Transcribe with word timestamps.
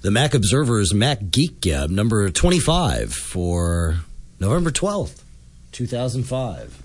the 0.00 0.10
Mac 0.10 0.34
Observer's 0.34 0.94
Mac 0.94 1.30
Geek 1.30 1.60
Gab 1.60 1.90
number 1.90 2.30
25 2.30 3.12
for 3.12 3.96
November 4.38 4.70
12th, 4.70 5.22
2005. 5.72 6.82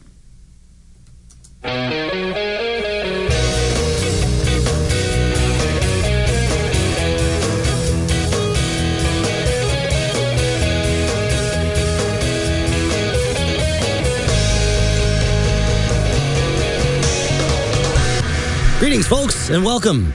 Greetings, 18.80 19.08
folks, 19.08 19.50
and 19.50 19.64
welcome. 19.64 20.14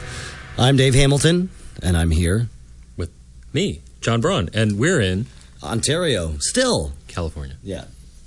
I'm 0.58 0.76
Dave 0.76 0.94
Hamilton, 0.94 1.48
and 1.82 1.96
I'm 1.96 2.10
here, 2.10 2.48
me, 3.52 3.80
John 4.00 4.20
Braun, 4.20 4.48
and 4.54 4.78
we're 4.78 5.00
in 5.00 5.26
Ontario, 5.62 6.34
still. 6.40 6.92
California. 7.08 7.56
Yeah. 7.62 7.84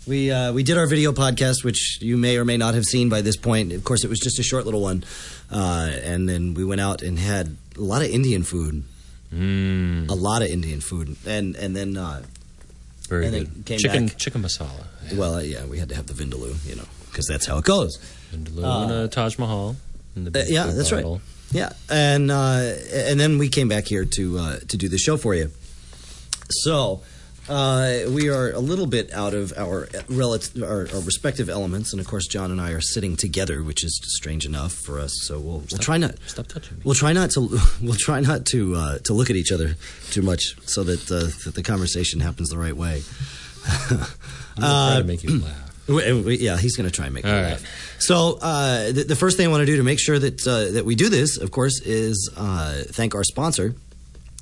We 0.07 0.31
uh, 0.31 0.51
we 0.51 0.63
did 0.63 0.77
our 0.77 0.87
video 0.87 1.11
podcast, 1.13 1.63
which 1.63 1.99
you 2.01 2.17
may 2.17 2.37
or 2.37 2.43
may 2.43 2.57
not 2.57 2.73
have 2.73 2.85
seen 2.85 3.07
by 3.09 3.21
this 3.21 3.37
point. 3.37 3.71
Of 3.71 3.83
course, 3.83 4.03
it 4.03 4.09
was 4.09 4.19
just 4.19 4.39
a 4.39 4.43
short 4.43 4.65
little 4.65 4.81
one, 4.81 5.03
uh, 5.51 5.91
and 6.03 6.27
then 6.27 6.55
we 6.55 6.65
went 6.65 6.81
out 6.81 7.01
and 7.03 7.19
had 7.19 7.55
a 7.77 7.81
lot 7.81 8.01
of 8.01 8.09
Indian 8.09 8.43
food, 8.43 8.83
Mm, 9.33 10.09
a 10.09 10.13
lot 10.13 10.41
of 10.41 10.49
Indian 10.49 10.81
food, 10.81 11.15
and 11.25 11.55
and 11.55 11.75
then 11.75 11.95
uh, 11.97 12.23
very 13.07 13.25
And 13.27 13.33
then 13.33 13.43
good. 13.45 13.65
came 13.65 13.77
chicken, 13.79 14.07
back- 14.07 14.17
chicken 14.17 14.41
masala. 14.41 14.85
well, 15.13 15.35
uh, 15.35 15.41
yeah, 15.41 15.65
we 15.65 15.77
had 15.77 15.87
to 15.89 15.95
have 15.95 16.07
the 16.07 16.13
vindaloo, 16.13 16.55
you 16.67 16.75
know, 16.75 16.85
because 17.11 17.27
that's 17.27 17.45
how 17.45 17.57
it 17.59 17.63
goes. 17.63 17.97
Vindaloo 18.33 18.63
Uh, 18.65 18.83
and 18.83 18.91
a 18.91 19.07
Taj 19.07 19.37
Mahal. 19.37 19.75
In 20.15 20.25
the 20.25 20.37
Uh, 20.41 20.45
yeah, 20.47 20.65
that's 20.65 20.91
right. 20.91 21.05
Yeah, 21.51 21.73
and 21.89 22.31
uh, 22.31 22.75
and 22.93 23.19
then 23.19 23.37
we 23.37 23.49
came 23.49 23.67
back 23.67 23.85
here 23.85 24.05
to 24.05 24.37
uh, 24.37 24.59
to 24.69 24.77
do 24.77 24.87
the 24.87 24.97
show 24.97 25.17
for 25.17 25.35
you. 25.35 25.51
So 26.49 27.01
uh, 27.49 27.99
we 28.09 28.29
are 28.29 28.51
a 28.51 28.59
little 28.59 28.85
bit 28.85 29.11
out 29.13 29.33
of 29.33 29.51
our 29.57 29.89
relative, 30.07 30.63
our, 30.63 30.87
our 30.93 31.01
respective 31.01 31.49
elements, 31.49 31.91
and 31.91 31.99
of 31.99 32.07
course, 32.07 32.27
John 32.27 32.51
and 32.51 32.61
I 32.61 32.71
are 32.71 32.81
sitting 32.81 33.17
together, 33.17 33.63
which 33.63 33.83
is 33.83 33.99
strange 34.17 34.45
enough 34.45 34.73
for 34.73 34.99
us. 34.99 35.13
So 35.23 35.39
we'll 35.39 35.63
we'll 35.71 35.79
try 35.79 35.97
not 35.97 36.15
Stop 36.27 36.47
touching 36.47 36.77
me. 36.77 36.83
we'll 36.85 36.95
try 36.95 37.11
not 37.13 37.31
to 37.31 37.59
we'll 37.81 37.95
try 37.99 38.21
not 38.21 38.45
to 38.47 38.75
uh, 38.75 38.97
to 38.99 39.13
look 39.13 39.29
at 39.29 39.35
each 39.35 39.51
other 39.51 39.75
too 40.11 40.21
much, 40.21 40.55
so 40.65 40.83
that 40.83 41.11
uh, 41.11 41.29
that 41.45 41.55
the 41.55 41.63
conversation 41.63 42.21
happens 42.21 42.49
the 42.49 42.57
right 42.57 42.75
way. 42.75 43.03
I'm 44.57 45.01
to 45.01 45.07
make 45.07 45.23
you 45.23 45.39
laugh. 45.39 45.70
Yeah, 45.99 46.57
he's 46.57 46.75
going 46.75 46.89
to 46.89 46.95
try 46.95 47.05
and 47.05 47.13
make 47.13 47.23
me 47.25 47.31
All 47.31 47.41
laugh. 47.41 47.63
So 47.99 48.37
uh, 48.41 48.91
the, 48.91 49.03
the 49.03 49.15
first 49.15 49.37
thing 49.37 49.47
I 49.47 49.49
want 49.49 49.61
to 49.61 49.65
do 49.65 49.77
to 49.77 49.83
make 49.83 49.99
sure 49.99 50.17
that 50.17 50.47
uh, 50.47 50.71
that 50.71 50.85
we 50.85 50.95
do 50.95 51.09
this, 51.09 51.37
of 51.37 51.51
course, 51.51 51.81
is 51.81 52.31
uh, 52.35 52.83
thank 52.87 53.13
our 53.15 53.23
sponsor, 53.23 53.75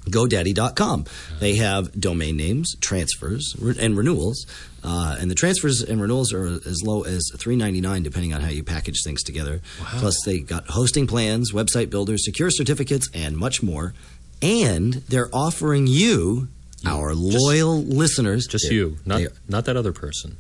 GoDaddy.com. 0.06 1.06
They 1.40 1.56
have 1.58 2.00
domain 2.00 2.38
names, 2.38 2.76
transfers, 2.82 3.56
re- 3.60 3.76
and 3.80 3.98
renewals. 3.98 4.46
Uh, 4.84 5.18
and 5.20 5.30
the 5.30 5.36
transfers 5.36 5.82
and 5.82 6.02
renewals 6.02 6.32
are 6.34 6.46
as 6.46 6.82
low 6.84 7.04
as 7.04 7.22
three 7.38 7.58
ninety 7.58 7.82
nine, 7.82 8.02
depending 8.02 8.34
on 8.34 8.42
how 8.42 8.50
you 8.50 8.64
package 8.64 9.04
things 9.04 9.22
together. 9.24 9.62
Plus, 9.98 10.16
they 10.26 10.40
got 10.40 10.68
hosting 10.70 11.06
plans, 11.06 11.52
website 11.52 11.90
builders, 11.90 12.24
secure 12.24 12.50
certificates, 12.50 13.10
and 13.14 13.36
much 13.36 13.62
more. 13.62 13.94
And 14.42 14.94
they're 15.10 15.30
offering 15.34 15.86
you, 15.86 16.48
our 16.86 17.14
loyal 17.14 17.84
listeners, 17.84 18.48
Just 18.48 18.72
you, 18.72 18.98
not 19.06 19.20
not 19.50 19.66
that 19.66 19.76
other 19.76 19.92
person. 19.92 20.38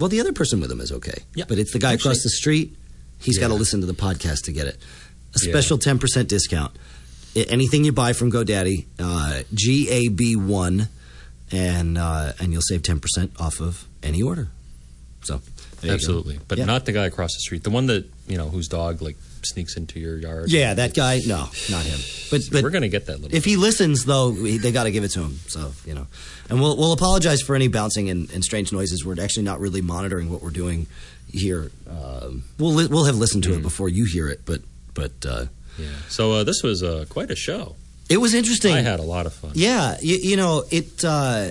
Well, 0.00 0.08
the 0.08 0.20
other 0.20 0.32
person 0.32 0.60
with 0.60 0.70
him 0.72 0.80
is 0.80 0.90
okay. 0.90 1.22
Yeah. 1.34 1.44
But 1.46 1.58
it's 1.58 1.72
the 1.72 1.78
guy 1.78 1.92
across 1.92 2.22
the 2.22 2.30
street. 2.30 2.74
He's 3.20 3.38
got 3.38 3.48
to 3.48 3.54
listen 3.54 3.80
to 3.80 3.86
the 3.86 3.92
podcast 3.94 4.44
to 4.44 4.52
get 4.52 4.66
it. 4.66 4.76
A 5.36 5.38
Yeah. 5.44 5.52
special 5.52 5.78
10% 5.78 6.26
discount. 6.28 6.74
Anything 7.36 7.84
you 7.84 7.92
buy 7.92 8.12
from 8.14 8.32
GoDaddy, 8.32 8.86
uh, 8.98 9.42
GAB1, 9.54 10.88
and, 11.52 11.98
uh, 11.98 12.32
and 12.40 12.52
you'll 12.52 12.62
save 12.62 12.82
10% 12.82 13.30
off 13.38 13.60
of 13.60 13.84
any 14.02 14.22
order. 14.22 14.48
So, 15.22 15.40
there. 15.82 15.92
Absolutely, 15.92 16.40
but 16.48 16.58
Yeah. 16.58 16.64
not 16.64 16.86
the 16.86 16.92
guy 16.92 17.06
across 17.06 17.32
the 17.34 17.40
street. 17.40 17.62
The 17.62 17.70
one 17.70 17.86
that 17.86 18.06
you 18.28 18.36
know 18.36 18.48
whose 18.50 18.68
dog 18.68 19.00
like 19.02 19.16
sneaks 19.46 19.76
into 19.76 19.98
your 20.00 20.18
yard. 20.18 20.50
Yeah, 20.50 20.74
that 20.74 20.94
guy, 20.94 21.20
no, 21.26 21.48
not 21.70 21.84
him. 21.84 21.98
But, 22.30 22.42
but 22.52 22.62
we're 22.62 22.70
gonna 22.70 22.88
get 22.88 23.06
that 23.06 23.20
little. 23.20 23.36
if 23.36 23.44
he 23.44 23.56
listens, 23.56 24.04
though, 24.04 24.30
they 24.32 24.72
got 24.72 24.84
to 24.84 24.90
give 24.90 25.04
it 25.04 25.10
to 25.12 25.20
him. 25.20 25.38
So 25.48 25.72
you 25.86 25.94
know, 25.94 26.06
and 26.48 26.60
we'll 26.60 26.76
we'll 26.76 26.92
apologize 26.92 27.42
for 27.42 27.54
any 27.54 27.68
bouncing 27.68 28.08
and, 28.10 28.30
and 28.32 28.42
strange 28.44 28.72
noises. 28.72 29.04
We're 29.04 29.20
actually 29.20 29.44
not 29.44 29.60
really 29.60 29.80
monitoring 29.82 30.30
what 30.30 30.42
we're 30.42 30.50
doing 30.50 30.86
here. 31.32 31.70
Um, 31.88 32.44
we'll 32.58 32.72
li- 32.72 32.88
we'll 32.88 33.04
have 33.04 33.16
listened 33.16 33.44
to 33.44 33.54
it 33.54 33.62
before 33.62 33.88
you 33.88 34.04
hear 34.04 34.28
it, 34.28 34.40
but 34.44 34.60
but 34.94 35.12
uh, 35.26 35.46
yeah. 35.78 35.86
So 36.08 36.32
uh, 36.32 36.44
this 36.44 36.62
was 36.62 36.82
uh, 36.82 37.04
quite 37.08 37.30
a 37.30 37.36
show. 37.36 37.76
it 38.08 38.18
was 38.18 38.34
interesting. 38.34 38.74
I 38.74 38.80
had 38.82 39.00
a 39.00 39.04
lot 39.04 39.26
of 39.26 39.32
fun. 39.32 39.52
Yeah, 39.54 39.96
you, 40.00 40.16
you 40.16 40.36
know 40.36 40.64
it. 40.70 41.04
Uh, 41.04 41.50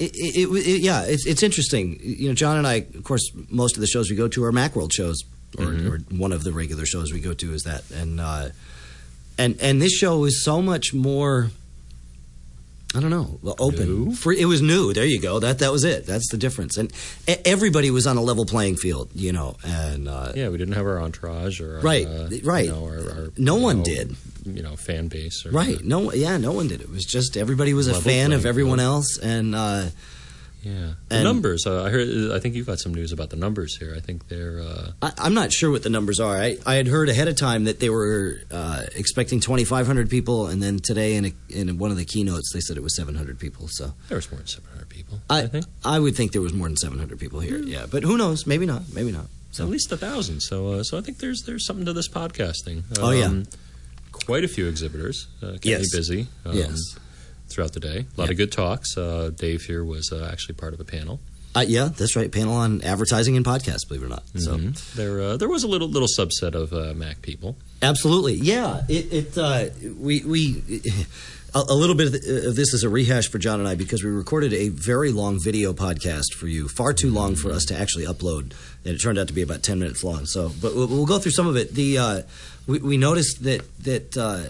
it, 0.00 0.12
it, 0.14 0.48
it, 0.48 0.48
it- 0.66 0.80
yeah, 0.82 1.02
it's 1.06 1.26
it's 1.26 1.42
interesting. 1.42 1.98
You 2.02 2.28
know, 2.28 2.34
John 2.34 2.56
and 2.56 2.66
I, 2.66 2.86
of 2.94 3.02
course, 3.04 3.30
most 3.50 3.76
of 3.76 3.80
the 3.80 3.86
shows 3.88 4.08
we 4.10 4.16
go 4.16 4.28
to 4.28 4.44
are 4.44 4.52
MacWorld 4.52 4.92
shows, 4.92 5.22
or, 5.56 5.66
Mhm. 5.66 5.88
or 5.90 5.98
one 6.16 6.32
of 6.32 6.44
the 6.44 6.52
regular 6.52 6.84
shows 6.84 7.12
we 7.12 7.20
go 7.20 7.32
to 7.34 7.54
is 7.54 7.62
that, 7.62 7.84
and 7.90 8.20
uh, 8.20 8.48
and 9.38 9.56
and 9.60 9.80
this 9.80 9.92
show 9.92 10.24
is 10.24 10.44
so 10.44 10.60
much 10.60 10.92
more. 10.92 11.50
I 12.94 13.00
don't 13.00 13.10
know, 13.10 13.38
well, 13.42 13.54
open. 13.58 14.12
Free, 14.14 14.40
it 14.40 14.46
was 14.46 14.62
new. 14.62 14.94
There 14.94 15.04
you 15.04 15.20
go. 15.20 15.38
That 15.40 15.58
that 15.58 15.70
was 15.70 15.84
it. 15.84 16.06
That's 16.06 16.26
the 16.30 16.38
difference. 16.38 16.78
And 16.78 16.90
everybody 17.44 17.90
was 17.90 18.06
on 18.06 18.16
a 18.16 18.22
level 18.22 18.46
playing 18.46 18.76
field, 18.76 19.10
you 19.14 19.30
know. 19.30 19.56
And 19.62 20.08
uh, 20.08 20.32
Yeah, 20.34 20.48
we 20.48 20.56
didn't 20.56 20.72
have 20.72 20.86
our 20.86 20.98
entourage 20.98 21.60
or 21.60 21.76
our, 21.76 21.82
Right, 21.82 22.06
uh, 22.06 22.30
right. 22.44 22.64
You 22.64 22.70
know, 22.72 22.84
our, 22.86 22.96
our, 22.96 23.32
No 23.36 23.56
one 23.56 23.78
know, 23.78 23.84
did. 23.84 24.16
You 24.46 24.62
know, 24.62 24.74
fan 24.74 25.08
base. 25.08 25.44
Or, 25.44 25.50
right, 25.50 25.84
no, 25.84 26.12
yeah, 26.14 26.38
no 26.38 26.52
one 26.52 26.66
did. 26.68 26.80
It 26.80 26.90
was 26.90 27.04
just 27.04 27.36
everybody 27.36 27.74
was 27.74 27.88
a 27.88 28.00
fan 28.00 28.32
of 28.32 28.46
everyone 28.46 28.80
else, 28.80 29.18
and. 29.18 29.54
Uh, 29.54 29.86
Yeah, 30.62 30.94
the 31.08 31.14
And- 31.16 31.24
numbers. 31.24 31.66
Uh, 31.66 31.84
I 31.84 31.90
heard. 31.90 32.32
I 32.32 32.40
think 32.40 32.54
you've 32.56 32.66
got 32.66 32.80
some 32.80 32.92
news 32.92 33.12
about 33.12 33.30
the 33.30 33.36
numbers 33.36 33.76
here. 33.76 33.94
I 33.96 34.00
think 34.00 34.28
they're. 34.28 34.60
Uh, 34.60 34.90
I, 35.00 35.12
I'm 35.18 35.32
not 35.34 35.52
sure 35.52 35.70
what 35.70 35.82
the 35.84 35.88
numbers 35.90 36.18
are. 36.20 36.36
I, 36.36 36.58
I 36.66 36.74
had 36.74 36.88
heard 36.88 37.08
ahead 37.08 37.28
of 37.28 37.36
time 37.36 37.64
that 37.64 37.78
they 37.80 37.88
were 37.90 38.40
uh, 38.50 38.82
expecting 38.96 39.38
2,500 39.40 40.10
people, 40.10 40.48
and 40.48 40.60
then 40.62 40.78
today 40.80 41.14
in, 41.14 41.26
a, 41.26 41.32
in 41.48 41.78
one 41.78 41.90
of 41.92 41.96
the 41.96 42.04
keynotes 42.04 42.52
they 42.52 42.60
said 42.60 42.76
it 42.76 42.82
was 42.82 42.96
700 42.96 43.38
people. 43.38 43.68
So 43.68 43.92
there 44.08 44.16
was 44.16 44.30
more 44.30 44.38
than 44.38 44.46
700 44.48 44.88
people. 44.88 45.20
I, 45.30 45.42
I 45.42 45.46
think 45.46 45.64
I 45.84 45.98
would 46.00 46.16
think 46.16 46.32
there 46.32 46.42
was 46.42 46.52
more 46.52 46.66
than 46.66 46.76
700 46.76 47.18
people 47.20 47.40
here. 47.40 47.58
Yeah, 47.58 47.86
but 47.90 48.02
who 48.02 48.16
knows? 48.18 48.46
Maybe 48.46 48.66
not. 48.66 48.82
Maybe 48.92 49.12
not. 49.12 49.26
So 49.52 49.64
at 49.64 49.70
least 49.70 49.90
a 49.92 49.96
thousand. 49.96 50.40
So, 50.40 50.72
uh, 50.72 50.82
so 50.82 50.98
I 50.98 51.00
think 51.02 51.18
there's 51.18 51.42
there's 51.42 51.64
something 51.64 51.86
to 51.86 51.92
this 51.92 52.08
podcasting. 52.08 52.82
Oh, 53.00 53.10
yeah. 53.12 53.42
quite 54.12 54.44
a 54.44 54.48
few 54.48 54.66
exhibitors. 54.66 55.28
Uh, 55.42 55.52
kept 55.52 55.64
Yes. 55.66 55.80
me 55.92 55.98
busy. 55.98 56.26
Um, 56.44 56.56
Yes. 56.56 56.78
Throughout 57.48 57.72
the 57.72 57.80
day, 57.80 58.06
a 58.16 58.20
lot 58.20 58.26
Yeah. 58.26 58.32
of 58.32 58.36
good 58.36 58.52
talks. 58.52 58.96
Uh, 58.96 59.30
Dave 59.34 59.62
here 59.62 59.84
was 59.84 60.12
uh, 60.12 60.28
actually 60.32 60.54
part 60.56 60.74
of 60.74 60.80
a 60.80 60.84
panel. 60.84 61.18
uh, 61.56 61.64
yeah, 61.66 61.88
that's 61.96 62.14
right. 62.14 62.30
Panel 62.30 62.54
on 62.54 62.82
advertising 62.82 63.36
and 63.36 63.44
podcasts. 63.44 63.88
Believe 63.88 64.02
it 64.02 64.06
or 64.06 64.08
not. 64.10 64.22
So 64.36 64.56
Mhm. 64.58 64.94
there 64.94 65.20
uh, 65.20 65.36
there 65.38 65.48
was 65.48 65.64
a 65.64 65.68
little 65.68 65.88
little 65.88 66.08
subset 66.18 66.54
of 66.54 66.72
uh, 66.72 66.92
Mac 66.94 67.22
people. 67.22 67.56
Absolutely, 67.82 68.34
yeah. 68.34 68.82
It, 68.88 69.12
it 69.12 69.38
uh, 69.38 69.66
we 69.98 70.20
we 70.24 70.62
a, 71.54 71.60
a 71.70 71.74
little 71.74 71.94
bit 71.96 72.08
of, 72.08 72.12
this 72.54 72.74
is 72.74 72.84
a 72.84 72.88
rehash 72.90 73.28
for 73.28 73.38
John 73.38 73.58
and 73.60 73.68
I 73.68 73.74
because 73.74 74.04
we 74.04 74.10
recorded 74.10 74.52
a 74.52 74.68
very 74.68 75.10
long 75.10 75.38
video 75.42 75.72
podcast 75.72 76.34
for 76.36 76.46
you, 76.46 76.68
far 76.68 76.92
too 76.92 77.10
long 77.10 77.34
for 77.34 77.50
us 77.50 77.64
to 77.66 77.74
actually 77.78 78.04
upload, 78.04 78.52
and 78.84 78.94
it 78.94 78.98
turned 78.98 79.18
out 79.18 79.28
to 79.28 79.34
be 79.34 79.42
about 79.42 79.62
ten 79.62 79.78
minutes 79.78 80.04
long. 80.04 80.26
So, 80.26 80.52
but 80.60 80.74
we'll, 80.76 80.86
we'll 80.86 81.06
go 81.06 81.18
through 81.18 81.32
some 81.32 81.46
of 81.46 81.56
it. 81.56 81.74
The 81.74 81.98
uh, 81.98 82.22
we, 82.66 82.78
we 82.80 82.96
noticed 82.98 83.42
that 83.44 83.62
that. 83.84 84.16
Uh, 84.16 84.42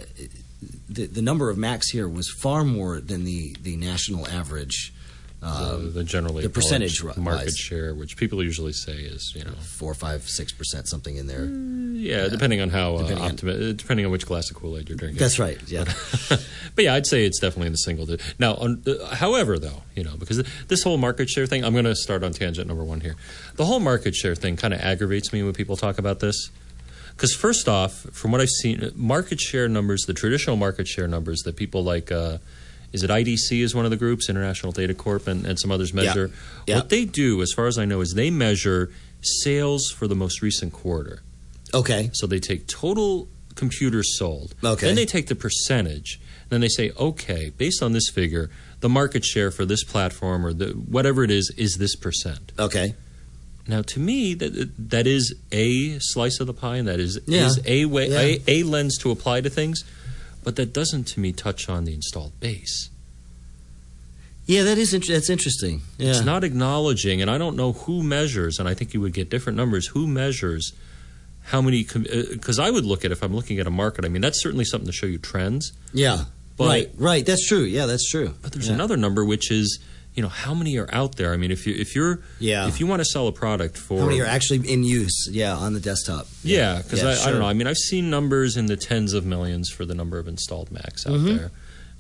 the, 0.89 1.07
the 1.07 1.23
number 1.23 1.51
of 1.51 1.57
Macs 1.59 1.91
here 1.91 2.09
was 2.09 2.29
far 2.31 2.65
more 2.65 3.01
than 3.01 3.25
the, 3.25 3.55
the 3.63 3.77
national 3.77 4.27
average. 4.29 4.93
Uh, 5.41 5.75
Um, 5.77 5.93
the 5.95 6.03
generally 6.03 6.43
the 6.43 6.51
percentage 6.51 7.01
market 7.17 7.55
share, 7.57 7.95
which 7.95 8.17
people 8.17 8.43
usually 8.43 8.73
say 8.73 8.95
is 8.95 9.33
you 9.37 9.45
know 9.45 9.53
four, 9.53 9.95
five, 9.95 10.29
six 10.29 10.51
percent, 10.51 10.89
something 10.89 11.15
in 11.17 11.29
there. 11.29 11.45
yeah, 11.95 12.27
depending 12.29 12.61
on 12.61 12.71
how 12.71 12.97
Depending 12.99 13.19
on- 13.19 13.25
uh, 13.25 13.33
optimi- 13.35 13.71
uh, 13.71 13.73
depending 13.73 14.05
on 14.05 14.11
which 14.11 14.27
glass 14.27 14.51
of 14.51 14.57
Kool 14.57 14.77
Aid 14.77 14.89
you're 14.89 14.99
drinking. 14.99 15.21
That's 15.21 15.39
right. 15.39 15.57
Yeah. 15.69 15.85
but 16.29 16.83
yeah, 16.85 16.95
I'd 16.95 17.07
say 17.07 17.25
it's 17.25 17.39
definitely 17.39 17.67
in 17.69 17.73
the 17.73 17.79
single. 17.79 18.05
Di- 18.07 18.19
now, 18.41 18.55
on, 18.57 18.83
uh, 18.85 19.15
however, 19.15 19.61
though, 19.61 19.83
you 19.95 20.03
know, 20.03 20.17
because 20.19 20.43
this 20.67 20.83
whole 20.83 20.97
market 20.99 21.31
share 21.31 21.47
thing, 21.47 21.65
I'm 21.65 21.73
going 21.73 21.85
to 21.85 21.95
start 21.95 22.25
on 22.25 22.33
tangent 22.33 22.67
number 22.67 22.83
one 22.83 23.01
here. 23.01 23.15
The 23.55 23.65
whole 23.65 23.79
market 23.79 24.17
share 24.17 24.35
thing 24.35 24.57
kind 24.57 24.75
of 24.75 24.81
aggravates 24.81 25.33
me 25.33 25.45
when 25.45 25.53
people 25.53 25.77
talk 25.77 25.99
about 26.01 26.19
this. 26.19 26.51
Because 27.19 27.35
first 27.35 27.69
off, 27.69 28.07
from 28.13 28.31
what 28.31 28.41
I've 28.41 28.49
seen, 28.49 28.93
market 28.95 29.41
share 29.41 29.69
numbers, 29.69 30.03
the 30.03 30.15
traditional 30.15 30.55
market 30.55 30.87
share 30.87 31.09
numbers 31.09 31.41
that 31.41 31.57
people 31.57 31.83
like, 31.83 32.13
uh, 32.13 32.39
is 32.93 33.03
it 33.03 33.11
IDC 33.11 33.61
is 33.61 33.75
one 33.75 33.85
of 33.85 33.91
the 33.91 33.97
groups, 33.97 34.29
International 34.29 34.71
Data 34.71 34.95
Corp, 34.95 35.27
and, 35.27 35.45
and 35.45 35.59
some 35.59 35.73
others 35.73 35.93
measure. 35.93 36.31
Yeah. 36.69 36.77
What 36.77 36.91
they 36.91 37.05
do, 37.05 37.43
as 37.43 37.53
far 37.53 37.67
as 37.67 37.77
I 37.77 37.87
know, 37.87 38.01
is 38.03 38.15
they 38.15 38.31
measure 38.31 38.93
sales 39.21 39.91
for 39.91 40.07
the 40.07 40.15
most 40.15 40.43
recent 40.43 40.73
quarter. 40.73 41.23
Okay. 41.75 42.11
So 42.13 42.29
they 42.29 42.39
take 42.39 42.69
total 42.69 43.27
computers 43.57 44.17
sold. 44.17 44.55
Okay. 44.63 44.87
Then 44.87 44.95
they 44.95 45.05
take 45.05 45.27
the 45.27 45.35
percentage. 45.35 46.21
Then 46.51 46.61
they 46.61 46.69
say, 46.69 46.93
okay, 46.97 47.51
based 47.51 47.83
on 47.83 47.95
this 47.95 48.09
figure, 48.09 48.49
the 48.79 48.89
market 48.89 49.25
share 49.25 49.51
for 49.51 49.65
this 49.65 49.83
platform 49.83 50.47
or 50.47 50.53
the 50.53 50.69
whatever 50.69 51.25
it 51.25 51.33
is 51.33 51.53
is 51.57 51.79
this 51.79 51.97
percent. 51.97 52.53
Okay. 52.61 52.95
Now, 53.69 53.83
to 53.83 54.01
me, 54.01 54.35
that 54.35 54.71
that 54.91 55.07
is 55.07 55.35
a 55.53 55.99
slice 56.01 56.41
of 56.41 56.47
the 56.47 56.55
pie, 56.55 56.77
and 56.79 56.89
that 56.89 56.99
is 56.99 57.21
Yeah. 57.27 57.47
is 57.47 57.61
a 57.67 57.85
way 57.85 58.09
Yeah. 58.11 58.21
a, 58.49 58.61
a 58.61 58.63
lens 58.65 58.97
to 58.99 59.11
apply 59.11 59.43
to 59.43 59.51
things. 59.51 59.85
but 60.45 60.57
that 60.57 60.73
doesn't 60.73 61.05
to 61.05 61.21
me 61.21 61.31
touch 61.33 61.69
on 61.69 61.85
the 61.85 61.93
installed 61.93 62.33
base. 62.41 62.89
Yeah, 64.47 64.63
that 64.63 64.79
is 64.79 64.95
int- 64.95 65.09
that's 65.09 65.29
interesting. 65.29 65.83
Yeah. 65.99 66.11
It's 66.11 66.25
not 66.25 66.43
acknowledging, 66.43 67.21
and 67.21 67.31
I 67.31 67.37
don't 67.37 67.55
know 67.57 67.73
who 67.73 68.03
measures, 68.03 68.59
and 68.59 68.67
I 68.67 68.73
think 68.73 68.95
you 68.95 69.01
would 69.03 69.13
get 69.13 69.29
different 69.29 69.59
numbers. 69.59 69.89
Who 69.89 70.07
measures 70.07 70.73
how 71.43 71.61
many? 71.61 71.83
Because 71.83 72.59
uh, 72.59 72.63
I 72.63 72.71
would 72.71 72.87
look 72.87 73.05
at 73.05 73.13
if 73.13 73.23
I'm 73.23 73.35
looking 73.35 73.59
at 73.59 73.67
a 73.67 73.71
market. 73.71 74.07
I 74.07 74.09
mean, 74.09 74.23
that's 74.23 74.41
certainly 74.43 74.65
something 74.65 74.87
to 74.87 74.93
show 74.93 75.07
you 75.07 75.19
trends. 75.19 75.73
yeah. 75.93 76.25
But- 76.57 76.67
right. 76.69 76.91
Right. 76.97 77.27
That's 77.27 77.47
true. 77.47 77.63
Yeah, 77.65 77.85
that's 77.87 78.09
true. 78.11 78.35
But 78.43 78.53
there's 78.53 78.69
Yeah. 78.69 78.75
another 78.75 78.97
number 78.97 79.25
which 79.25 79.51
is, 79.51 79.79
you 80.19 80.23
know, 80.23 80.29
how 80.45 80.53
many 80.53 80.77
are 80.79 80.89
out 80.93 81.15
there? 81.15 81.33
I 81.33 81.37
mean, 81.37 81.53
if 81.53 81.65
you 81.65 81.75
if 81.85 81.95
you're 81.95 82.19
Yeah. 82.41 82.67
if 82.67 82.81
you 82.81 82.87
want 82.89 83.01
to 83.01 83.05
sell 83.05 83.29
a 83.29 83.33
product 83.33 83.79
for 83.79 84.01
How 84.01 84.07
many 84.07 84.21
are 84.21 84.27
actually 84.27 84.69
in 84.69 84.83
use? 84.83 85.29
Yeah, 85.31 85.55
on 85.55 85.75
the 85.75 85.81
desktop. 85.81 86.27
Yeah, 86.43 86.83
because 86.83 87.03
Yeah, 87.03 87.11
I, 87.11 87.13
I 87.13 87.15
sure. 87.15 87.31
don't 87.33 87.41
know. 87.43 87.47
I 87.47 87.53
mean, 87.53 87.69
I've 87.69 87.77
seen 87.91 88.11
numbers 88.11 88.57
in 88.57 88.67
the 88.67 88.77
tens 88.77 89.13
of 89.13 89.25
millions 89.25 89.71
for 89.71 89.85
the 89.87 89.95
number 89.95 90.19
of 90.19 90.27
installed 90.27 90.73
Macs 90.73 91.07
out 91.07 91.13
Mm-hmm. 91.13 91.37
there. 91.37 91.51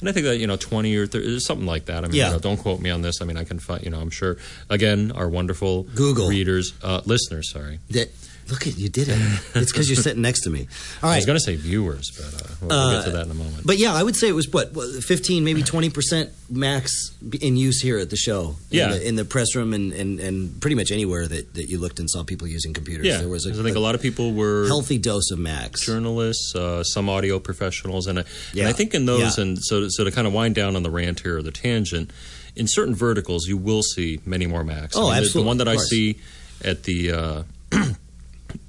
And 0.00 0.08
I 0.08 0.12
think 0.12 0.26
that, 0.26 0.38
you 0.38 0.46
know, 0.48 0.56
20 0.56 0.94
or 0.96 1.06
30, 1.06 1.38
something 1.40 1.66
like 1.66 1.84
that. 1.86 1.98
I 2.04 2.08
mean, 2.08 2.16
Yeah. 2.16 2.26
you 2.28 2.32
know, 2.34 2.38
don't 2.40 2.56
quote 2.56 2.80
me 2.80 2.90
on 2.90 3.02
this. 3.02 3.20
I 3.20 3.24
mean, 3.24 3.36
I 3.36 3.44
can 3.44 3.58
find, 3.60 3.82
you 3.84 3.90
know, 3.90 4.00
I'm 4.00 4.10
sure, 4.10 4.36
again, 4.70 5.10
our 5.12 5.28
wonderful 5.28 5.84
Google. 5.94 6.28
readers, 6.28 6.72
uh, 6.82 7.00
listeners, 7.04 7.50
sorry. 7.52 7.78
That, 7.90 8.08
look 8.50 8.66
at 8.66 8.76
you 8.78 8.88
did 8.88 9.08
it. 9.08 9.18
It's 9.54 9.70
because 9.72 9.88
you're 9.88 9.96
sitting 10.02 10.22
next 10.22 10.42
to 10.42 10.50
me. 10.50 10.60
All 11.02 11.08
right. 11.08 11.14
I 11.14 11.16
was 11.16 11.26
going 11.26 11.36
to 11.38 11.44
say 11.44 11.56
viewers, 11.56 12.10
but 12.16 12.42
uh, 12.42 12.48
we'll, 12.60 12.68
we'll 12.68 12.92
get 12.98 13.04
to 13.04 13.10
Uh, 13.10 13.12
that 13.18 13.24
in 13.26 13.30
a 13.30 13.34
moment. 13.34 13.66
But 13.66 13.78
yeah, 13.78 13.94
I 13.94 14.02
would 14.02 14.16
say 14.16 14.28
it 14.28 14.32
was 14.34 14.48
what 14.48 14.72
what, 14.72 15.02
15, 15.04 15.44
maybe 15.44 15.62
20 15.74 15.90
percent 15.90 16.30
max 16.50 17.14
in 17.40 17.56
use 17.56 17.80
here 17.82 17.98
at 17.98 18.10
the 18.10 18.16
show. 18.16 18.56
Yeah. 18.70 18.86
in 18.86 18.90
the, 18.92 19.08
in 19.08 19.16
the 19.16 19.24
press 19.24 19.54
room 19.54 19.72
and, 19.74 19.92
and, 19.92 20.18
and 20.20 20.60
pretty 20.60 20.76
much 20.76 20.90
anywhere 20.90 21.26
that, 21.28 21.54
that 21.54 21.68
you 21.68 21.78
looked 21.78 21.98
and 22.00 22.08
saw 22.08 22.24
people 22.24 22.46
using 22.48 22.72
computers. 22.72 23.06
yeah, 23.06 23.18
there 23.18 23.28
was 23.28 23.46
a, 23.46 23.50
I 23.50 23.62
think 23.62 23.76
a 23.76 23.80
lot 23.80 23.94
of 23.94 24.00
people 24.02 24.32
were 24.32 24.66
healthy 24.66 24.98
dose 24.98 25.30
of 25.30 25.38
max. 25.38 25.84
journalists, 25.84 26.54
uh, 26.54 26.82
some 26.84 27.08
audio 27.08 27.38
professionals, 27.38 28.06
and, 28.06 28.20
I- 28.20 28.24
Yeah. 28.54 28.62
and 28.64 28.68
I 28.70 28.72
think 28.72 28.94
in 28.94 29.04
those, 29.06 29.36
Yeah. 29.36 29.42
and 29.44 29.58
so 29.62 29.88
so 29.88 30.04
to 30.04 30.10
kind 30.10 30.26
of 30.26 30.32
wind 30.32 30.54
down 30.54 30.74
on 30.76 30.82
the 30.82 30.90
rant 30.90 31.20
here 31.20 31.36
or 31.38 31.42
the 31.42 31.50
tangent, 31.52 32.10
in 32.56 32.66
certain 32.66 32.94
verticals 32.94 33.46
you 33.46 33.56
will 33.56 33.82
see 33.82 34.20
many 34.24 34.46
more 34.46 34.64
Macs. 34.64 34.96
Oh, 34.96 35.08
I 35.08 35.14
mean, 35.14 35.24
absolutely, 35.24 35.42
The 35.42 35.46
one 35.46 35.58
that 35.58 35.68
I 35.68 35.76
see 35.76 36.18
at 36.64 36.84
the. 36.84 37.44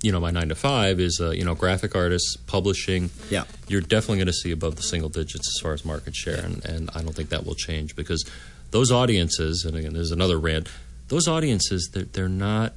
You 0.01 0.11
know, 0.11 0.19
my 0.19 0.31
nine 0.31 0.49
to 0.49 0.55
five 0.55 0.99
is 0.99 1.19
uh, 1.21 1.31
you 1.31 1.43
know 1.43 1.55
graphic 1.55 1.95
artists 1.95 2.37
publishing. 2.37 3.09
Yeah. 3.29 3.43
you're 3.67 3.81
definitely 3.81 4.17
going 4.17 4.27
to 4.27 4.33
see 4.33 4.51
above 4.51 4.75
the 4.75 4.83
single 4.83 5.09
digits 5.09 5.47
as 5.47 5.61
far 5.61 5.73
as 5.73 5.85
market 5.85 6.15
share, 6.15 6.43
and, 6.43 6.63
and 6.65 6.89
I 6.95 7.01
don't 7.01 7.15
think 7.15 7.29
that 7.29 7.45
will 7.45 7.55
change 7.55 7.95
because 7.95 8.29
those 8.71 8.91
audiences, 8.91 9.65
and 9.65 9.75
again, 9.75 9.93
there's 9.93 10.11
another 10.11 10.39
rant. 10.39 10.69
Those 11.07 11.27
audiences, 11.27 11.89
they're, 11.93 12.03
they're 12.03 12.29
not 12.29 12.73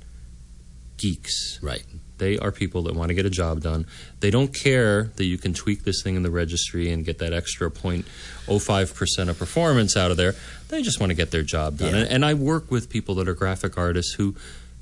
geeks. 0.96 1.58
Right. 1.62 1.84
They 2.18 2.38
are 2.38 2.52
people 2.52 2.82
that 2.84 2.94
want 2.94 3.08
to 3.08 3.14
get 3.14 3.26
a 3.26 3.30
job 3.30 3.62
done. 3.62 3.86
They 4.20 4.30
don't 4.30 4.54
care 4.54 5.10
that 5.16 5.24
you 5.24 5.38
can 5.38 5.54
tweak 5.54 5.82
this 5.82 6.02
thing 6.02 6.14
in 6.14 6.22
the 6.22 6.30
registry 6.30 6.90
and 6.90 7.04
get 7.04 7.18
that 7.18 7.32
extra 7.32 7.68
0.05% 7.68 9.28
of 9.28 9.38
performance 9.38 9.96
out 9.96 10.12
of 10.12 10.16
there. 10.16 10.34
They 10.68 10.82
just 10.82 11.00
want 11.00 11.10
to 11.10 11.16
get 11.16 11.32
their 11.32 11.42
job 11.42 11.78
done. 11.78 11.94
Yeah. 11.94 12.00
And, 12.02 12.10
and 12.10 12.24
I 12.24 12.34
work 12.34 12.70
with 12.70 12.88
people 12.88 13.16
that 13.16 13.28
are 13.28 13.34
graphic 13.34 13.76
artists 13.76 14.14
who 14.14 14.36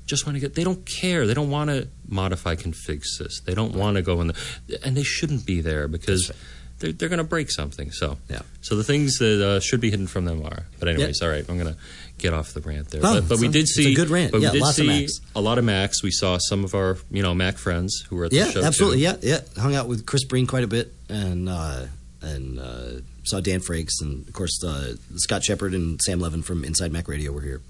just 0.05 0.25
want 0.25 0.35
to 0.35 0.39
get, 0.39 0.55
they 0.55 0.63
don't 0.63 0.85
care. 0.85 1.25
They 1.27 1.33
don't 1.33 1.49
want 1.49 1.69
to 1.69 1.87
modify 2.07 2.55
config 2.55 3.03
sys. 3.19 3.43
They 3.45 3.53
don't 3.53 3.73
want 3.75 3.95
to 3.95 4.01
go 4.01 4.19
in 4.21 4.27
the, 4.27 4.35
and 4.83 4.95
they 4.97 5.03
shouldn't 5.03 5.45
be 5.45 5.61
there 5.61 5.87
because 5.87 6.31
they're, 6.79 6.91
they're 6.91 7.09
going 7.09 7.19
to 7.19 7.23
break 7.23 7.49
something. 7.51 7.91
So, 7.91 8.17
Yeah. 8.29 8.41
so 8.61 8.75
the 8.75 8.83
things 8.83 9.17
that 9.19 9.41
uh, 9.45 9.59
should 9.59 9.79
be 9.81 9.89
hidden 9.91 10.07
from 10.07 10.25
them 10.25 10.43
are. 10.45 10.65
But 10.79 10.89
anyways, 10.89 11.21
all 11.21 11.29
right, 11.29 11.45
I'm 11.47 11.57
going 11.57 11.73
to 11.73 11.79
get 12.17 12.33
off 12.33 12.53
the 12.53 12.61
rant 12.61 12.89
there. 12.89 13.01
Oh, 13.03 13.21
but, 13.21 13.29
but 13.29 13.39
we 13.39 13.47
did 13.47 13.61
it's 13.63 13.77
a 13.79 13.83
see 13.83 13.93
good 13.93 14.09
rant. 14.09 14.31
But 14.31 14.39
we 14.41 14.45
Yeah, 14.47 14.51
did 14.51 14.61
lots 14.61 14.79
of 14.79 14.85
see 14.87 15.07
a 15.35 15.41
lot 15.41 15.57
of 15.57 15.63
Macs. 15.63 16.03
We 16.03 16.11
saw 16.11 16.37
some 16.39 16.63
of 16.65 16.75
our 16.75 16.97
you 17.09 17.23
know 17.23 17.33
Mac 17.33 17.57
friends 17.57 18.03
who 18.09 18.15
were 18.17 18.25
at 18.25 18.33
Yeah, 18.33 18.45
the 18.45 18.51
show. 18.51 18.63
absolutely. 18.63 18.97
too. 18.99 19.03
Yeah, 19.03 19.15
yeah. 19.21 19.61
Hung 19.61 19.75
out 19.75 19.87
with 19.87 20.05
Chris 20.05 20.23
Breen 20.25 20.45
quite 20.47 20.63
a 20.63 20.67
bit, 20.67 20.93
and 21.09 21.47
uh, 21.49 21.85
and 22.21 22.59
uh, 22.59 22.89
saw 23.23 23.39
Dan 23.39 23.59
Frakes, 23.59 24.01
and 24.01 24.27
of 24.27 24.33
course 24.33 24.63
uh, 24.63 24.93
Scott 25.15 25.43
Shepard 25.43 25.73
and 25.73 25.99
Sam 26.01 26.19
Levin 26.19 26.41
from 26.43 26.63
Inside 26.63 26.91
Mac 26.91 27.07
Radio 27.07 27.31
were 27.31 27.41
here. 27.41 27.61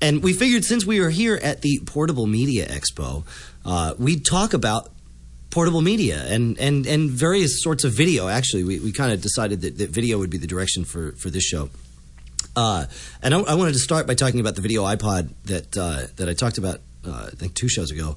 And 0.00 0.22
we 0.22 0.32
figured 0.32 0.64
since 0.64 0.84
we 0.84 1.00
were 1.00 1.10
here 1.10 1.38
at 1.42 1.62
the 1.62 1.80
Portable 1.86 2.26
Media 2.26 2.66
Expo, 2.66 3.24
uh, 3.64 3.94
we'd 3.98 4.24
talk 4.24 4.52
about 4.52 4.90
portable 5.50 5.80
media 5.80 6.22
and, 6.28 6.58
and, 6.58 6.86
and 6.86 7.10
various 7.10 7.62
sorts 7.62 7.84
of 7.84 7.92
video. 7.92 8.28
Actually, 8.28 8.64
we, 8.64 8.78
we 8.78 8.92
kind 8.92 9.12
of 9.12 9.22
decided 9.22 9.62
that, 9.62 9.78
that 9.78 9.90
video 9.90 10.18
would 10.18 10.28
be 10.28 10.36
the 10.36 10.46
direction 10.46 10.84
for, 10.84 11.12
for 11.12 11.30
this 11.30 11.44
show. 11.44 11.70
Uh, 12.54 12.86
and 13.22 13.34
I, 13.34 13.40
I 13.40 13.54
wanted 13.54 13.72
to 13.72 13.78
start 13.78 14.06
by 14.06 14.14
talking 14.14 14.40
about 14.40 14.54
the 14.54 14.62
video 14.62 14.84
iPod 14.84 15.30
that 15.44 15.76
uh, 15.76 16.06
that 16.16 16.28
I 16.28 16.32
talked 16.32 16.56
about, 16.58 16.80
uh, 17.06 17.28
I 17.32 17.36
think 17.36 17.54
two 17.54 17.68
shows 17.68 17.90
ago. 17.90 18.16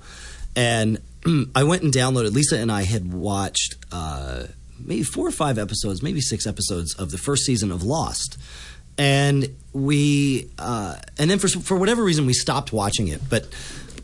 And 0.56 1.02
I 1.56 1.64
went 1.64 1.84
and 1.84 1.94
downloaded. 1.94 2.34
Lisa 2.34 2.58
and 2.58 2.72
I 2.72 2.84
had 2.84 3.14
watched 3.14 3.76
uh, 3.92 4.44
maybe 4.80 5.04
four 5.04 5.28
or 5.28 5.32
five 5.32 5.58
episodes, 5.58 6.02
maybe 6.02 6.22
six 6.22 6.48
episodes 6.48 6.94
of 6.96 7.12
the 7.12 7.18
first 7.18 7.44
season 7.44 7.72
of 7.72 7.84
Lost. 7.84 8.38
And 9.00 9.56
we, 9.72 10.50
uh, 10.60 10.98
and 11.18 11.32
then 11.32 11.40
for 11.40 11.48
for 11.48 11.78
whatever 11.78 12.04
reason, 12.04 12.26
we 12.26 12.34
stopped 12.34 12.74
watching 12.74 13.08
it. 13.08 13.22
But 13.30 13.48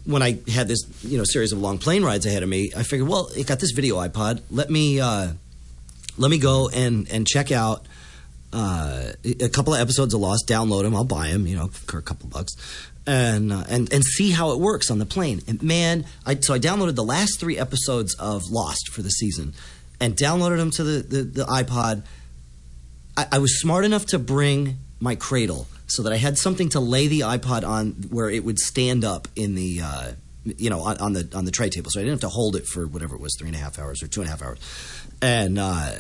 when 0.06 0.22
I 0.22 0.40
had 0.50 0.70
this, 0.70 0.88
you 1.04 1.18
know, 1.18 1.26
series 1.26 1.52
of 1.52 1.60
long 1.60 1.80
plane 1.80 2.04
rides 2.04 2.26
ahead 2.26 2.44
of 2.44 2.50
me, 2.50 2.72
I 2.76 2.84
figured, 2.84 3.10
well, 3.10 3.30
it 3.36 3.46
got 3.46 3.60
this 3.60 3.72
video 3.72 3.98
iPod. 3.98 4.42
Let 4.50 4.70
me 4.70 5.02
uh, 5.02 5.34
let 6.18 6.32
me 6.32 6.38
go 6.38 6.70
and 6.70 7.10
and 7.12 7.28
check 7.28 7.52
out 7.52 7.86
uh, 8.54 9.12
a 9.42 9.50
couple 9.50 9.74
of 9.74 9.82
episodes 9.82 10.14
of 10.14 10.22
Lost. 10.22 10.48
Download 10.48 10.84
them. 10.84 10.96
I'll 10.96 11.04
buy 11.04 11.30
them. 11.30 11.46
You 11.46 11.58
know, 11.58 11.68
for 11.68 11.98
a 11.98 12.02
couple 12.02 12.30
bucks, 12.30 12.56
and 13.06 13.52
uh, 13.52 13.66
and 13.68 13.92
and 13.92 14.02
see 14.02 14.32
how 14.32 14.52
it 14.52 14.60
works 14.60 14.90
on 14.90 15.00
the 15.00 15.06
plane. 15.06 15.42
And 15.46 15.62
man, 15.62 16.06
I 16.26 16.36
so 16.36 16.54
I 16.54 16.60
downloaded 16.60 16.96
the 16.96 17.04
last 17.04 17.38
three 17.38 17.58
episodes 17.58 18.16
of 18.16 18.44
Lost 18.50 18.90
for 18.94 19.02
the 19.02 19.10
season, 19.10 19.56
and 20.00 20.16
downloaded 20.16 20.56
them 20.58 20.72
to 20.72 20.84
the 20.86 21.02
the, 21.02 21.24
the 21.24 21.46
iPod. 21.46 22.04
I, 23.18 23.28
I 23.34 23.40
was 23.40 23.60
smart 23.60 23.84
enough 23.84 24.06
to 24.08 24.20
bring 24.20 24.78
my 25.06 25.16
cradle 25.16 25.68
so 25.88 26.04
that 26.04 26.12
I 26.12 26.18
had 26.18 26.38
something 26.38 26.68
to 26.70 26.82
lay 26.82 27.08
the 27.08 27.22
iPod 27.22 27.64
on 27.66 27.92
where 28.10 28.30
it 28.30 28.44
would 28.44 28.60
stand 28.60 29.06
up 29.06 29.28
in 29.38 29.56
the. 29.56 29.80
Uh, 29.82 30.12
you 30.58 30.70
know, 30.70 30.82
on, 30.82 30.96
on 31.00 31.14
the 31.14 31.28
on 31.34 31.46
the 31.46 31.52
tray 31.52 31.70
table, 31.72 31.90
so 31.90 32.00
I 32.00 32.04
didn't 32.04 32.22
have 32.22 32.30
to 32.30 32.36
hold 32.36 32.56
it 32.56 32.68
for 32.68 32.86
whatever 32.86 33.16
it 33.16 33.22
was, 33.22 33.36
three 33.40 33.48
and 33.48 33.56
a 33.56 33.60
half 33.60 33.80
hours 33.80 34.04
or 34.04 34.08
two 34.08 34.22
and 34.22 34.28
a 34.28 34.32
half 34.32 34.44
hours, 34.44 34.60
and 35.20 35.58
uh, 35.58 35.94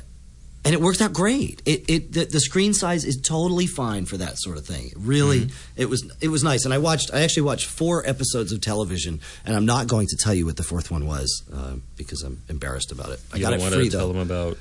and 0.64 0.74
it 0.76 0.82
worked 0.82 1.02
out 1.02 1.14
great. 1.14 1.64
It, 1.66 1.90
it 1.90 2.12
the, 2.14 2.26
the 2.26 2.40
screen 2.40 2.74
size 2.76 3.06
is 3.06 3.18
totally 3.18 3.66
fine 3.66 4.06
for 4.06 4.18
that 4.18 4.38
sort 4.38 4.58
of 4.60 4.66
thing. 4.68 4.92
Really, 4.96 5.50
it 5.76 5.90
was 5.90 6.06
it 6.22 6.28
was 6.28 6.44
nice. 6.44 6.64
And 6.64 6.76
I 6.76 6.78
watched. 6.78 7.12
I 7.12 7.22
actually 7.22 7.42
watched 7.44 7.66
four 7.68 8.08
episodes 8.08 8.52
of 8.52 8.62
television, 8.62 9.20
and 9.46 9.56
I'm 9.56 9.66
not 9.66 9.88
going 9.88 10.06
to 10.08 10.16
tell 10.16 10.36
you 10.36 10.46
what 10.46 10.58
the 10.58 10.64
fourth 10.64 10.92
one 10.92 11.08
was 11.08 11.44
uh, 11.52 11.78
because 11.98 12.22
I'm 12.22 12.44
embarrassed 12.48 12.92
about 12.92 13.10
it. 13.10 13.20
I 13.34 13.38
You 13.38 13.42
got 13.42 13.54
it 13.54 13.62
free 13.62 13.90
to 13.90 13.90
though. 13.90 13.98
tell 13.98 14.14
them 14.14 14.22
about 14.22 14.60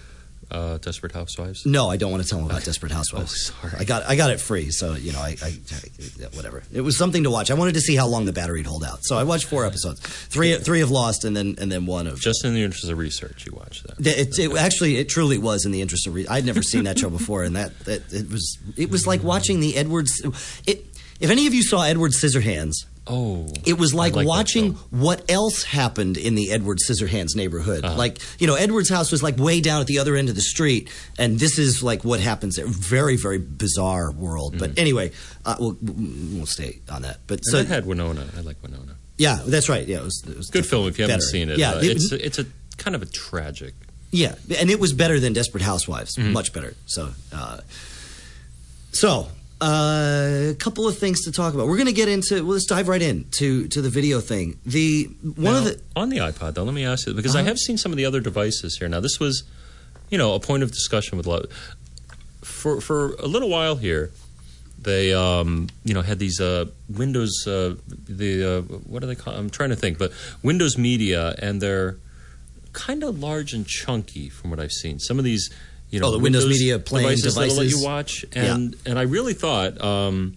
uh, 0.51 0.79
Desperate 0.79 1.13
Housewives. 1.13 1.67
No, 1.67 1.91
I 1.91 1.97
don't 1.97 2.11
want 2.11 2.23
to 2.23 2.29
tell 2.29 2.39
them 2.39 2.51
about 2.51 2.65
Desperate 2.65 2.93
Housewives. 2.93 3.53
Oh, 3.53 3.69
sorry. 3.69 3.81
I 3.81 3.85
got 3.85 4.03
I 4.05 4.17
got 4.17 4.31
it 4.31 4.41
free, 4.41 4.71
so 4.71 4.95
you 4.95 5.13
know, 5.13 5.21
I, 5.21 5.37
I, 5.43 5.49
I 5.49 6.27
whatever. 6.35 6.63
It 6.73 6.83
was 6.83 6.97
something 6.99 7.25
to 7.25 7.31
watch. 7.31 7.51
I 7.51 7.55
wanted 7.55 7.75
to 7.75 7.81
see 7.81 7.97
how 7.97 8.07
long 8.07 8.25
the 8.25 8.33
battery'd 8.33 8.67
hold 8.67 8.85
out, 8.85 8.99
so 9.03 9.17
I 9.17 9.25
watched 9.25 9.47
four 9.47 9.67
episodes. 9.67 10.01
Three 10.01 10.57
three 10.57 10.81
of 10.81 10.91
Lost, 10.91 11.25
and 11.25 11.37
then 11.37 11.57
and 11.59 11.71
then 11.71 11.87
one 11.87 12.07
of 12.07 12.21
Just 12.21 12.45
in 12.45 12.55
the 12.55 12.63
interest 12.63 12.89
of 12.89 12.99
research, 12.99 13.47
you 13.47 13.53
watch 13.57 13.83
that. 13.85 14.07
It, 14.07 14.39
it, 14.39 14.57
actually, 14.57 14.97
it 14.97 15.09
truly 15.09 15.39
was 15.39 15.65
in 15.65 15.73
the 15.73 15.81
interest 15.81 16.07
of. 16.07 16.15
Re- 16.15 16.27
I'd 16.29 16.45
never 16.45 16.63
seen 16.63 16.85
that 16.85 16.99
show 16.99 17.11
before, 17.11 17.43
and 17.45 17.57
that, 17.57 17.79
that 17.81 18.13
it 18.13 18.31
was 18.31 18.59
it 18.77 18.91
was 18.91 19.07
like 19.07 19.23
watching 19.23 19.61
the 19.61 19.77
Edwards. 19.77 20.23
It, 20.67 20.87
if 21.21 21.31
any 21.31 21.47
of 21.47 21.55
you 21.55 21.63
saw 21.63 21.83
Edward 21.83 22.13
Scissorhands, 22.13 22.75
Oh, 23.07 23.47
it 23.67 23.79
was 23.79 23.93
I 23.93 23.97
like, 24.09 24.15
watching 24.17 24.73
what 24.91 25.31
else 25.31 25.63
happened 25.63 26.17
in 26.17 26.35
the 26.37 26.51
Edward 26.53 26.79
Scissorhands 26.79 27.37
neighborhood. 27.37 27.85
Uh-huh. 27.85 27.97
Like 27.97 28.19
you 28.41 28.47
know, 28.47 28.55
Edward's 28.55 28.89
house 28.89 29.13
was 29.13 29.23
like 29.23 29.37
way 29.37 29.61
down 29.61 29.83
at 29.83 29.87
the 29.87 29.99
other 29.99 30.17
end 30.17 30.31
of 30.31 30.35
the 30.35 30.41
street, 30.41 30.89
and 31.19 31.39
this 31.39 31.59
is 31.59 31.83
like 31.83 32.03
what 32.03 32.21
happens 32.21 32.57
there. 32.57 32.67
Very 32.67 33.17
very 33.17 33.39
bizarre 33.39 34.11
world. 34.11 34.59
But 34.59 34.79
anyway, 34.79 35.13
uh, 35.45 35.57
we'll, 35.61 35.77
we'll 35.83 36.47
stay 36.47 36.81
on 36.91 37.03
that. 37.03 37.19
But 37.27 37.41
Mm-hmm. 37.41 37.57
And 37.59 37.67
so 37.69 37.73
it 37.73 37.75
had 37.75 37.85
Winona. 37.85 38.27
I 38.39 38.41
like 38.41 38.57
Winona. 38.63 38.97
yeah, 39.19 39.39
that's 39.45 39.69
right. 39.69 39.87
Yeah, 39.87 39.99
it 39.99 40.05
was, 40.05 40.25
it 40.27 40.37
was 40.37 40.49
Good 40.51 40.65
film 40.65 40.89
if 40.89 40.99
you 40.99 41.03
haven't 41.03 41.17
better. 41.19 41.27
seen 41.27 41.51
it. 41.51 41.59
Yeah, 41.59 41.73
Uh, 41.73 41.79
it- 41.81 41.91
it's 41.97 42.11
it's 42.13 42.39
a 42.39 42.47
kind 42.79 42.95
of 42.95 43.03
a 43.03 43.07
tragic. 43.07 43.75
Yeah, 44.13 44.35
and 44.59 44.71
it 44.71 44.81
was 44.81 44.93
better 44.95 45.21
than 45.21 45.33
Desperate 45.35 45.63
Housewives, 45.63 46.17
Mm-hmm. 46.17 46.33
much 46.33 46.53
better. 46.55 46.75
So, 46.87 47.11
uh, 47.33 47.59
so 48.93 49.29
uh, 49.65 50.51
a 50.51 50.55
couple 50.59 50.87
of 50.87 50.99
things 50.99 51.25
to 51.25 51.33
talk 51.33 51.55
about. 51.55 51.67
We're 51.69 51.77
going 51.77 51.87
to 51.87 51.93
get 52.03 52.09
into. 52.09 52.35
Well, 52.45 52.53
let's 52.55 52.67
dive 52.67 52.89
right 52.89 53.01
in 53.03 53.25
to 53.39 53.67
to 53.69 53.81
the 53.81 53.89
video 53.89 54.21
thing. 54.21 54.59
The 54.67 55.05
one 55.37 55.57
of 55.57 55.65
the 55.65 55.81
on 55.97 56.09
the 56.11 56.19
iPod 56.19 56.55
though, 56.55 56.65
let 56.65 56.75
me 56.75 56.85
ask 56.85 57.07
you 57.07 57.15
because 57.15 57.35
I 57.35 57.41
Uh-huh. 57.41 57.49
have 57.49 57.59
seen 57.59 57.79
some 57.79 57.91
of 57.93 57.97
the 57.97 58.05
other 58.05 58.21
devices 58.21 58.77
here. 58.79 58.89
Now 58.89 59.01
this 59.01 59.19
was, 59.19 59.45
you 60.11 60.19
know, 60.19 60.35
a 60.35 60.41
point 60.41 60.63
of 60.63 60.71
discussion 60.71 61.17
with 61.19 61.27
a 61.27 61.31
lot. 61.31 61.47
For 62.43 62.81
for 62.81 63.15
a 63.15 63.27
little 63.27 63.49
while 63.49 63.77
here, 63.77 64.11
they 64.81 65.15
um, 65.15 65.69
you 65.85 65.95
know 65.95 66.03
had 66.03 66.19
these 66.19 66.41
uh, 66.41 66.67
Windows 66.91 67.47
uh, 67.47 67.75
the 67.89 68.33
uh, 68.45 68.61
what 68.93 69.03
are 69.03 69.07
they 69.07 69.15
call? 69.15 69.35
I'm 69.35 69.49
trying 69.51 69.71
to 69.71 69.77
think, 69.77 69.97
but 69.99 70.13
Windows 70.43 70.77
Media 70.77 71.35
and 71.41 71.61
they're 71.63 71.97
kind 72.75 73.03
of 73.03 73.19
large 73.21 73.55
and 73.55 73.67
chunky 73.67 74.29
from 74.29 74.51
what 74.51 74.61
I've 74.61 74.73
seen. 74.73 74.99
Some 74.99 75.19
of 75.19 75.25
these. 75.25 75.49
You 75.95 76.01
know, 76.01 76.09
Oh, 76.09 76.11
the 76.11 76.19
Windows 76.19 76.47
Media 76.49 76.79
playing 76.81 77.19
devices, 77.19 77.35
that'll 77.37 77.57
let 77.57 77.71
you 77.71 77.83
watch, 77.83 78.25
and 78.35 78.75
and 78.85 78.99
I 78.99 79.03
really 79.03 79.33
thought 79.33 79.81
um, 79.81 80.37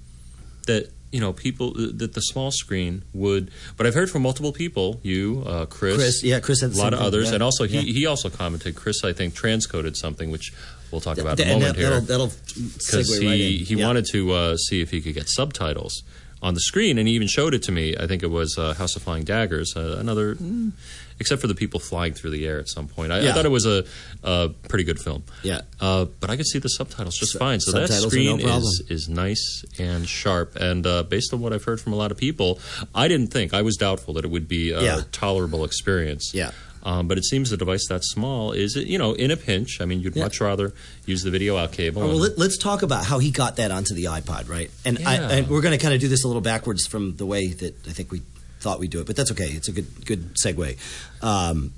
that 0.67 0.91
you 1.11 1.19
know, 1.19 1.33
people 1.33 1.73
that 1.73 2.13
the 2.13 2.21
small 2.21 2.51
screen 2.51 3.01
would. 3.13 3.49
But 3.75 3.87
I've 3.87 3.93
heard 3.95 4.11
from 4.11 4.21
multiple 4.21 4.51
people, 4.51 4.99
you, 5.03 5.43
uh, 5.47 5.65
Chris, 5.65 5.95
Chris, 5.95 6.23
yeah, 6.23 6.39
Chris 6.41 6.61
a 6.61 6.67
lot 6.67 6.93
of 6.93 6.99
thing, 6.99 7.07
others, 7.07 7.29
yeah. 7.29 7.35
and 7.35 7.43
also 7.43 7.65
he, 7.65 7.77
Yeah. 7.77 7.93
he 7.93 8.05
also 8.05 8.29
commented. 8.29 8.75
Chris, 8.75 9.03
I 9.03 9.13
think, 9.13 9.33
transcoded 9.33 9.95
something, 9.95 10.29
which 10.29 10.51
we'll 10.91 11.01
talk 11.01 11.17
about 11.17 11.39
in 11.39 11.47
a 11.47 11.53
moment 11.53 11.75
that, 11.75 11.81
here 11.81 11.89
that'll, 12.01 12.27
that'll 12.27 12.27
segue 12.27 13.19
he, 13.21 13.27
right 13.27 13.39
in. 13.39 13.65
he 13.65 13.75
Yeah. 13.75 13.87
wanted 13.87 14.05
to 14.11 14.31
uh, 14.33 14.57
see 14.57 14.81
if 14.81 14.91
he 14.91 15.01
could 15.01 15.15
get 15.15 15.27
subtitles 15.27 16.03
on 16.41 16.53
the 16.53 16.59
screen, 16.61 16.97
and 16.97 17.07
he 17.07 17.13
even 17.15 17.27
showed 17.27 17.53
it 17.53 17.63
to 17.63 17.71
me. 17.71 17.95
I 17.99 18.05
think 18.07 18.21
it 18.23 18.29
was 18.29 18.57
uh, 18.57 18.73
House 18.75 18.95
of 18.95 19.01
Flying 19.01 19.23
Daggers, 19.23 19.75
uh, 19.75 19.97
another, 19.99 20.35
mm, 20.35 20.71
except 21.19 21.41
for 21.41 21.47
the 21.47 21.55
people 21.55 21.79
flying 21.79 22.13
through 22.13 22.29
the 22.29 22.45
air 22.45 22.59
at 22.59 22.69
some 22.69 22.87
point. 22.87 23.11
I, 23.11 23.27
I 23.27 23.31
thought 23.33 23.45
it 23.45 23.49
was 23.51 23.65
a, 23.65 23.85
a 24.23 24.49
pretty 24.69 24.83
good 24.83 24.99
film. 24.99 25.23
Yeah. 25.41 25.61
Uh, 25.81 26.05
but 26.19 26.29
I 26.29 26.37
could 26.37 26.45
see 26.45 26.59
the 26.59 26.69
subtitles 26.69 27.15
just 27.17 27.31
Su- 27.33 27.39
fine. 27.39 27.59
So 27.59 27.71
that 27.71 27.89
are 27.89 27.93
no 28.01 28.07
screen 28.07 28.39
is, 28.39 28.83
is 28.89 29.09
nice 29.09 29.65
and 29.79 30.07
sharp. 30.07 30.55
And 30.55 30.85
uh, 30.85 31.03
based 31.03 31.33
on 31.33 31.39
what 31.41 31.53
I've 31.53 31.63
heard 31.63 31.81
from 31.81 31.93
a 31.93 31.95
lot 31.95 32.11
of 32.11 32.17
people, 32.17 32.59
I 32.93 33.07
didn't 33.07 33.27
think, 33.33 33.53
I 33.55 33.63
was 33.63 33.75
doubtful 33.75 34.13
that 34.13 34.23
it 34.25 34.29
would 34.29 34.47
be 34.47 34.71
a 34.71 34.81
Yeah. 34.81 35.01
tolerable 35.11 35.63
experience. 35.65 36.31
Yeah. 36.35 36.51
Um, 36.87 37.09
but 37.09 37.17
it 37.17 37.25
seems 37.25 37.51
a 37.51 37.57
device 37.57 37.85
that 37.89 38.05
small 38.05 38.53
is, 38.53 38.77
you 38.77 38.97
know, 38.97 39.11
in 39.11 39.29
a 39.29 39.35
pinch. 39.35 39.81
I 39.81 39.85
mean, 39.85 39.99
you'd 39.99 40.15
Yeah. 40.15 40.23
much 40.23 40.39
rather 40.39 40.73
use 41.05 41.21
the 41.21 41.31
video 41.31 41.57
out 41.57 41.73
cable. 41.73 42.01
Well, 42.01 42.11
and- 42.11 42.19
let, 42.21 42.37
let's 42.37 42.57
talk 42.57 42.81
about 42.81 43.03
how 43.05 43.19
he 43.19 43.29
got 43.29 43.57
that 43.57 43.71
onto 43.71 43.93
the 43.93 44.05
iPod, 44.05 44.47
right? 44.47 44.71
And, 44.85 44.99
I, 45.05 45.15
and 45.15 45.49
we're 45.49 45.59
going 45.59 45.77
to 45.77 45.83
kind 45.83 45.93
of 45.93 45.99
do 45.99 46.07
this 46.07 46.23
a 46.23 46.27
little 46.27 46.41
backwards 46.41 46.87
from 46.87 47.17
the 47.17 47.25
way 47.25 47.47
that 47.47 47.75
I 47.89 47.91
think 47.91 48.09
we 48.13 48.21
thought 48.61 48.79
we'd 48.79 48.91
do 48.91 49.01
it, 49.01 49.05
but 49.05 49.17
that's 49.17 49.31
okay. 49.33 49.49
It's 49.49 49.67
a 49.67 49.73
good 49.73 50.05
good 50.05 50.35
segue. 50.35 50.77
Um, 51.21 51.73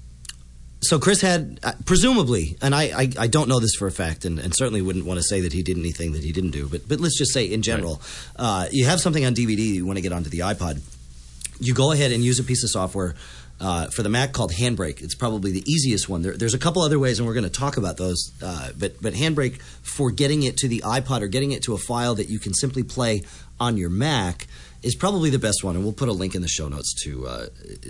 so 0.81 0.99
Chris 0.99 1.21
had 1.21 1.59
uh, 1.63 1.73
presumably, 1.85 2.55
and 2.61 2.75
I, 2.75 2.83
I, 2.83 3.11
I 3.19 3.27
don't 3.27 3.49
know 3.49 3.59
this 3.59 3.73
for 3.75 3.87
a 3.87 3.91
fact, 3.91 4.25
and, 4.25 4.37
and 4.37 4.55
certainly 4.55 4.81
wouldn't 4.81 5.05
want 5.05 5.17
to 5.17 5.23
say 5.23 5.41
that 5.41 5.53
he 5.53 5.63
did 5.63 5.77
anything 5.77 6.13
that 6.13 6.23
he 6.23 6.31
didn't 6.31 6.51
do, 6.51 6.67
but 6.69 6.87
but 6.87 6.99
let's 6.99 7.17
just 7.17 7.33
say 7.33 7.45
in 7.45 7.63
general, 7.63 7.99
uh, 8.35 8.67
you 8.71 8.85
have 8.85 9.01
something 9.01 9.25
on 9.25 9.33
DVD 9.33 9.57
you 9.59 9.87
want 9.87 9.97
to 9.97 10.01
get 10.03 10.13
onto 10.13 10.29
the 10.29 10.39
iPod, 10.39 10.81
you 11.59 11.73
go 11.73 11.91
ahead 11.91 12.11
and 12.11 12.23
use 12.23 12.39
a 12.39 12.43
piece 12.43 12.63
of 12.63 12.69
software. 12.69 13.15
Uh, 13.61 13.87
for 13.87 14.03
the 14.03 14.09
Mac 14.09 14.31
called 14.31 14.53
Handbrake, 14.53 15.01
it's 15.01 15.15
probably 15.15 15.51
the 15.51 15.63
easiest 15.69 16.07
one. 16.07 16.21
There, 16.21 16.37
there's 16.37 16.53
a 16.53 16.59
couple 16.59 16.81
other 16.81 16.97
ways, 16.97 17.19
and 17.19 17.27
we're 17.27 17.33
going 17.33 17.43
to 17.43 17.49
talk 17.49 17.75
about 17.75 17.97
those. 17.97 18.31
Uh, 18.41 18.69
but 18.77 19.01
but 19.01 19.13
Handbrake 19.13 19.61
for 19.81 20.11
getting 20.11 20.43
it 20.43 20.57
to 20.57 20.67
the 20.67 20.81
iPod 20.85 21.21
or 21.21 21.27
getting 21.27 21.51
it 21.51 21.63
to 21.63 21.73
a 21.73 21.77
file 21.77 22.15
that 22.15 22.29
you 22.29 22.39
can 22.39 22.53
simply 22.53 22.83
play 22.83 23.23
on 23.59 23.75
your 23.75 23.89
Mac 23.89 24.47
is 24.81 24.95
probably 24.95 25.29
the 25.29 25.39
best 25.39 25.63
one. 25.63 25.75
And 25.75 25.83
we'll 25.83 25.93
put 25.93 26.09
a 26.09 26.13
link 26.13 26.35
in 26.35 26.41
the 26.41 26.47
show 26.47 26.69
notes 26.69 26.93
to 27.03 27.27
uh, 27.27 27.45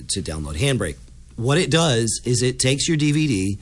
to 0.09 0.21
download 0.21 0.55
Handbrake. 0.55 0.97
What 1.35 1.57
it 1.57 1.71
does 1.71 2.21
is 2.25 2.41
it 2.41 2.59
takes 2.59 2.87
your 2.87 2.97
DVD, 2.97 3.57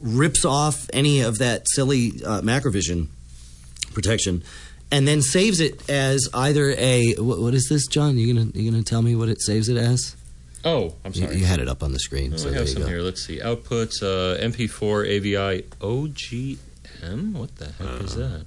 rips 0.00 0.44
off 0.44 0.88
any 0.92 1.20
of 1.20 1.38
that 1.38 1.68
silly 1.68 2.12
uh, 2.24 2.40
Macrovision 2.40 3.06
protection, 3.92 4.42
and 4.90 5.06
then 5.06 5.22
saves 5.22 5.60
it 5.60 5.88
as 5.88 6.28
either 6.34 6.74
a 6.76 7.14
what, 7.18 7.54
is 7.54 7.68
this, 7.68 7.86
John? 7.86 8.18
You 8.18 8.34
gonna 8.34 8.50
you 8.54 8.70
gonna 8.70 8.82
tell 8.82 9.02
me 9.02 9.14
what 9.14 9.28
it 9.28 9.40
saves 9.40 9.68
it 9.68 9.76
as? 9.76 10.16
Oh, 10.64 10.94
I'm 11.04 11.14
sorry. 11.14 11.36
you 11.36 11.44
had 11.44 11.60
it 11.60 11.68
up 11.68 11.82
on 11.82 11.92
the 11.92 11.98
screen. 11.98 12.34
Oh, 12.34 12.36
so 12.36 12.50
I 12.50 12.54
have 12.54 12.68
some 12.68 12.86
here. 12.86 13.00
Let's 13.00 13.24
see. 13.24 13.40
Output 13.40 13.90
uh, 14.02 14.36
MP4 14.38 15.06
AVI 15.08 15.62
OGM. 15.80 17.32
What 17.32 17.56
the 17.56 17.66
heck 17.66 18.00
is 18.02 18.14
that? 18.16 18.46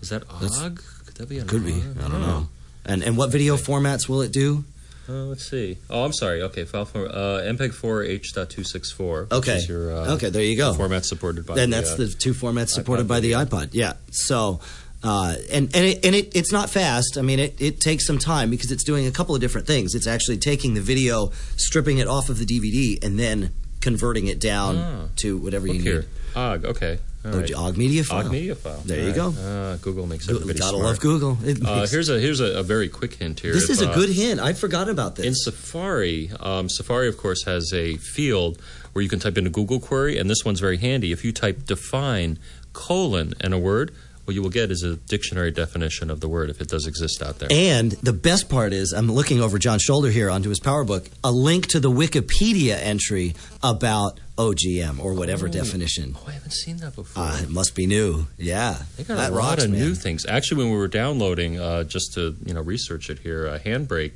Is 0.00 0.08
that 0.08 0.22
OG? 0.30 0.82
Could 1.06 1.14
that 1.14 1.28
be 1.28 1.38
an 1.38 1.46
Could 1.48 1.64
be. 1.64 1.74
I 1.74 2.08
don't 2.08 2.20
know. 2.20 2.48
And 2.84 3.02
and 3.02 3.16
what 3.16 3.30
video 3.30 3.56
formats 3.56 4.08
will 4.08 4.22
it 4.22 4.32
do? 4.32 4.64
Uh, 5.08 5.24
let's 5.24 5.48
see. 5.48 5.76
Oh, 5.88 6.04
I'm 6.04 6.12
sorry. 6.12 6.40
Okay, 6.42 6.64
file 6.64 6.84
for 6.84 7.08
uh, 7.08 7.42
MPEG-4 7.42 8.08
H.264. 8.08 9.32
Okay. 9.32 9.58
your, 9.68 9.92
uh, 9.92 10.14
okay, 10.14 10.30
there 10.30 10.42
you 10.42 10.56
go. 10.56 10.72
Format 10.72 11.04
supported 11.04 11.44
by. 11.46 11.58
and 11.58 11.72
the, 11.72 11.76
that's 11.76 11.92
uh, 11.94 11.96
the 11.96 12.08
two 12.08 12.32
formats 12.32 12.68
supported 12.68 13.08
by 13.08 13.18
the 13.18 13.32
iPod. 13.32 13.70
Yeah. 13.72 13.94
So, 14.12 14.60
uh, 15.02 15.34
and 15.50 15.74
and 15.74 15.84
it, 15.86 16.04
and 16.04 16.14
it, 16.14 16.36
it's 16.36 16.52
not 16.52 16.68
fast. 16.70 17.16
I 17.18 17.22
mean, 17.22 17.38
it, 17.38 17.60
it 17.60 17.80
takes 17.80 18.06
some 18.06 18.18
time 18.18 18.50
because 18.50 18.70
it's 18.70 18.84
doing 18.84 19.06
a 19.06 19.10
couple 19.10 19.34
of 19.34 19.40
different 19.40 19.66
things. 19.66 19.94
It's 19.94 20.06
actually 20.06 20.38
taking 20.38 20.74
the 20.74 20.80
video, 20.80 21.30
stripping 21.56 21.98
it 21.98 22.06
off 22.08 22.28
of 22.28 22.38
the 22.38 22.44
DVD, 22.46 23.02
and 23.04 23.18
then 23.18 23.52
converting 23.80 24.26
it 24.26 24.38
down 24.40 24.76
Ah. 24.76 25.08
to 25.16 25.38
whatever 25.38 25.66
you 25.66 25.80
here. 25.80 26.00
need. 26.00 26.06
OG. 26.36 26.64
Okay. 26.66 26.98
All 27.24 27.32
right. 27.32 27.52
Ogg 27.54 27.76
media 27.76 28.02
file. 28.04 28.24
Ogg 28.26 28.32
media 28.32 28.54
file. 28.54 28.80
There 28.86 28.96
All 28.98 29.02
you 29.04 29.10
right. 29.10 29.34
go. 29.34 29.42
Uh, 29.42 29.76
Google 29.76 30.06
makes 30.06 30.26
Go- 30.26 30.36
everybody 30.36 30.58
Gotta 30.58 30.70
smart. 30.78 30.84
love 30.84 31.00
Google. 31.00 31.38
Uh, 31.66 31.86
here's 31.86 32.08
a 32.08 32.18
here's 32.18 32.40
a, 32.40 32.58
a 32.58 32.62
very 32.62 32.88
quick 32.88 33.14
hint 33.14 33.40
here. 33.40 33.52
this 33.52 33.64
If, 33.64 33.70
is 33.70 33.82
a 33.82 33.90
uh, 33.90 33.94
good 33.94 34.08
hint. 34.10 34.40
I 34.40 34.52
forgot 34.54 34.88
about 34.88 35.16
this. 35.16 35.26
In 35.26 35.34
Safari, 35.34 36.30
um, 36.40 36.68
Safari, 36.70 37.08
of 37.08 37.16
course, 37.18 37.44
has 37.44 37.72
a 37.74 37.96
field 37.96 38.58
where 38.92 39.02
you 39.02 39.08
can 39.08 39.18
type 39.18 39.36
in 39.38 39.46
a 39.46 39.50
Google 39.50 39.80
query, 39.80 40.18
and 40.18 40.28
this 40.30 40.44
one's 40.44 40.60
very 40.60 40.78
handy. 40.78 41.12
If 41.12 41.22
you 41.24 41.32
type 41.32 41.64
define 41.66 42.38
colon 42.72 43.34
and 43.40 43.52
a 43.52 43.58
word, 43.58 43.92
what 44.30 44.36
you 44.36 44.42
will 44.42 44.48
get 44.50 44.70
is 44.70 44.84
a 44.84 44.94
dictionary 44.94 45.50
definition 45.50 46.08
of 46.08 46.20
the 46.20 46.28
word 46.28 46.50
if 46.50 46.60
it 46.60 46.68
does 46.68 46.86
exist 46.86 47.20
out 47.20 47.40
there. 47.40 47.48
And 47.50 47.90
the 47.90 48.12
best 48.12 48.48
part 48.48 48.72
is, 48.72 48.92
I'm 48.92 49.10
looking 49.10 49.40
over 49.40 49.58
John's 49.58 49.82
shoulder 49.82 50.08
here 50.08 50.30
onto 50.30 50.48
his 50.50 50.60
PowerBook, 50.60 51.08
a 51.24 51.32
link 51.32 51.66
to 51.70 51.80
the 51.80 51.90
Wikipedia 51.90 52.78
entry 52.80 53.34
about 53.60 54.20
OGM 54.38 55.00
or 55.02 55.14
whatever 55.14 55.48
Oh. 55.48 55.50
definition. 55.50 56.14
oh, 56.16 56.24
I 56.28 56.30
haven't 56.30 56.52
seen 56.52 56.76
that 56.76 56.94
before. 56.94 57.24
Uh, 57.24 57.40
it 57.42 57.48
must 57.50 57.74
be 57.74 57.86
new. 57.88 58.28
Yeah, 58.38 58.80
They 58.96 59.02
got 59.02 59.16
that 59.16 59.32
a 59.32 59.34
lot 59.34 59.38
rocks, 59.50 59.64
of 59.64 59.70
man. 59.72 59.80
new 59.80 59.94
things. 59.96 60.24
Actually, 60.26 60.58
when 60.62 60.70
we 60.74 60.78
were 60.78 60.86
downloading, 60.86 61.58
uh, 61.58 61.82
just 61.82 62.14
to 62.14 62.36
you 62.46 62.54
know 62.54 62.60
research 62.60 63.10
it 63.10 63.18
here, 63.18 63.48
uh, 63.48 63.58
Handbrake, 63.58 64.12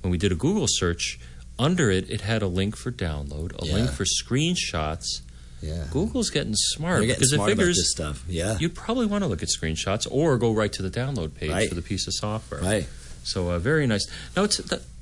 when 0.00 0.10
we 0.10 0.16
did 0.16 0.32
a 0.32 0.36
Google 0.36 0.68
search, 0.70 1.20
under 1.58 1.90
it 1.90 2.08
it 2.08 2.22
had 2.22 2.40
a 2.40 2.46
link 2.46 2.76
for 2.76 2.90
download, 2.90 3.52
a 3.62 3.66
Yeah. 3.66 3.74
link 3.74 3.90
for 3.90 4.04
screenshots. 4.06 5.20
Yeah, 5.62 5.84
Google's 5.90 6.30
getting 6.30 6.54
smart 6.54 7.02
getting 7.02 7.16
because 7.16 7.30
smart 7.32 7.50
it 7.50 7.56
figures 7.56 7.76
this 7.76 7.90
stuff. 7.90 8.24
Yeah, 8.28 8.56
you'd 8.58 8.74
probably 8.74 9.06
want 9.06 9.24
to 9.24 9.28
look 9.28 9.42
at 9.42 9.48
screenshots 9.48 10.06
or 10.10 10.38
go 10.38 10.52
right 10.52 10.72
to 10.72 10.82
the 10.82 10.90
download 10.90 11.34
page 11.34 11.50
Right. 11.50 11.68
for 11.68 11.74
the 11.74 11.82
piece 11.82 12.06
of 12.06 12.14
software. 12.14 12.60
right. 12.60 12.88
So 13.24 13.50
uh, 13.50 13.58
very 13.58 13.86
nice. 13.86 14.06
Now 14.36 14.44
it's 14.44 14.60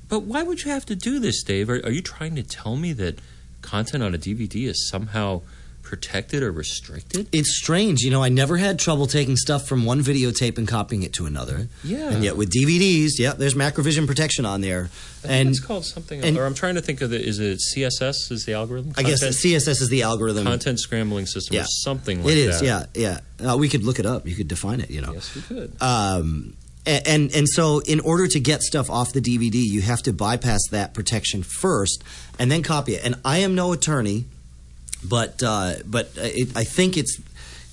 but 0.09 0.23
why 0.23 0.43
would 0.43 0.63
you 0.63 0.71
have 0.71 0.85
to 0.87 0.95
do 0.95 1.19
this, 1.19 1.43
Dave? 1.43 1.69
Are, 1.69 1.75
are 1.85 1.91
you 1.91 2.01
trying 2.01 2.35
to 2.35 2.43
tell 2.43 2.75
me 2.75 2.93
that 2.93 3.19
content 3.61 4.03
on 4.03 4.13
a 4.13 4.17
DVD 4.17 4.67
is 4.67 4.89
somehow 4.89 5.41
protected 5.81 6.43
or 6.43 6.51
restricted? 6.51 7.27
It's 7.31 7.57
strange, 7.57 8.01
you 8.01 8.11
know. 8.11 8.21
I 8.23 8.29
never 8.29 8.57
had 8.57 8.77
trouble 8.79 9.07
taking 9.07 9.35
stuff 9.37 9.67
from 9.67 9.85
one 9.85 10.01
videotape 10.03 10.57
and 10.57 10.67
copying 10.67 11.03
it 11.03 11.13
to 11.13 11.25
another. 11.25 11.67
Yeah. 11.83 12.09
and 12.11 12.23
yet 12.23 12.37
with 12.37 12.51
DVDs, 12.51 13.11
yeah, 13.17 13.33
there's 13.33 13.55
macrovision 13.55 14.05
protection 14.05 14.45
on 14.45 14.61
there, 14.61 14.89
I 15.23 15.27
and 15.33 15.49
it's 15.49 15.59
called 15.59 15.85
something. 15.85 16.23
and- 16.23 16.37
or 16.37 16.45
I'm 16.45 16.53
trying 16.53 16.75
to 16.75 16.81
think 16.81 17.01
of 17.01 17.09
the. 17.09 17.19
Is 17.19 17.39
it 17.39 17.59
CSS? 17.59 18.31
Is 18.31 18.45
the 18.45 18.53
algorithm? 18.53 18.93
I 18.97 19.03
guess 19.03 19.19
Content- 19.19 19.35
CSS 19.37 19.81
is 19.81 19.89
the 19.89 20.03
algorithm. 20.03 20.45
content 20.45 20.79
scrambling 20.79 21.25
system 21.25 21.55
Yeah. 21.55 21.63
or 21.63 21.67
something 21.67 22.17
like 22.23 22.27
that. 22.27 22.31
it 22.33 22.37
is, 22.37 22.59
that. 22.61 22.89
yeah, 22.95 23.19
yeah. 23.39 23.51
Uh, 23.53 23.57
we 23.57 23.69
could 23.69 23.83
look 23.83 23.99
it 23.99 24.05
up. 24.05 24.27
You 24.27 24.35
could 24.35 24.47
define 24.47 24.81
it. 24.81 24.89
You 24.91 25.01
know. 25.01 25.13
Yes, 25.13 25.33
we 25.35 25.41
could. 25.41 25.73
Um, 25.81 26.53
a- 26.85 27.07
and 27.07 27.33
and 27.35 27.47
so 27.49 27.79
in 27.79 27.99
order 27.99 28.27
to 28.27 28.39
get 28.39 28.61
stuff 28.63 28.89
off 28.89 29.11
the 29.13 29.21
DVD, 29.21 29.55
you 29.55 29.81
have 29.81 30.01
to 30.03 30.13
bypass 30.13 30.61
that 30.71 30.93
protection 30.93 31.43
first, 31.43 32.03
and 32.37 32.51
then 32.51 32.63
copy 32.63 32.93
it. 32.95 33.01
And 33.03 33.15
I 33.25 33.39
am 33.39 33.53
no 33.55 33.73
attorney, 33.73 34.25
but 35.03 35.41
uh, 35.43 35.75
but 35.85 36.11
it, 36.17 36.55
I 36.55 36.63
think 36.63 36.97
it's 36.97 37.19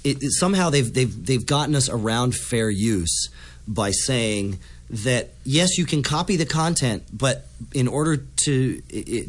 it, 0.04 0.22
it- 0.22 0.32
somehow 0.32 0.70
they've 0.70 0.92
they've 0.92 1.26
they've 1.26 1.46
gotten 1.46 1.74
us 1.74 1.88
around 1.88 2.34
fair 2.34 2.70
use 2.70 3.28
by 3.68 3.90
saying 3.90 4.58
that 4.88 5.30
yes, 5.44 5.78
you 5.78 5.84
can 5.84 6.02
copy 6.02 6.36
the 6.36 6.46
content, 6.46 7.02
but 7.12 7.46
in 7.74 7.88
order 7.88 8.18
to 8.44 8.80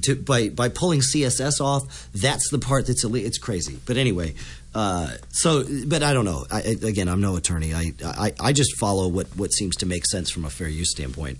to 0.03 0.15
by 0.15 0.49
by 0.49 0.69
pulling 0.69 0.99
CSS 1.01 1.59
off, 1.59 2.07
that's 2.13 2.49
the 2.51 2.59
part 2.59 2.85
that's 2.85 3.03
it's 3.03 3.39
crazy. 3.39 3.79
But 3.87 3.97
anyway, 3.97 4.35
uh, 4.75 5.13
so 5.31 5.63
but 5.87 6.03
I 6.03 6.13
don't 6.13 6.25
know. 6.25 6.45
I- 6.51 6.77
again, 6.83 7.07
I'm 7.07 7.21
no 7.21 7.35
attorney. 7.37 7.73
I, 7.73 7.93
I 8.05 8.33
I 8.39 8.53
just 8.53 8.77
follow 8.77 9.07
what 9.07 9.27
what 9.35 9.51
seems 9.51 9.75
to 9.77 9.87
make 9.87 10.05
sense 10.05 10.29
from 10.29 10.45
a 10.45 10.49
fair 10.51 10.67
use 10.67 10.91
standpoint. 10.91 11.39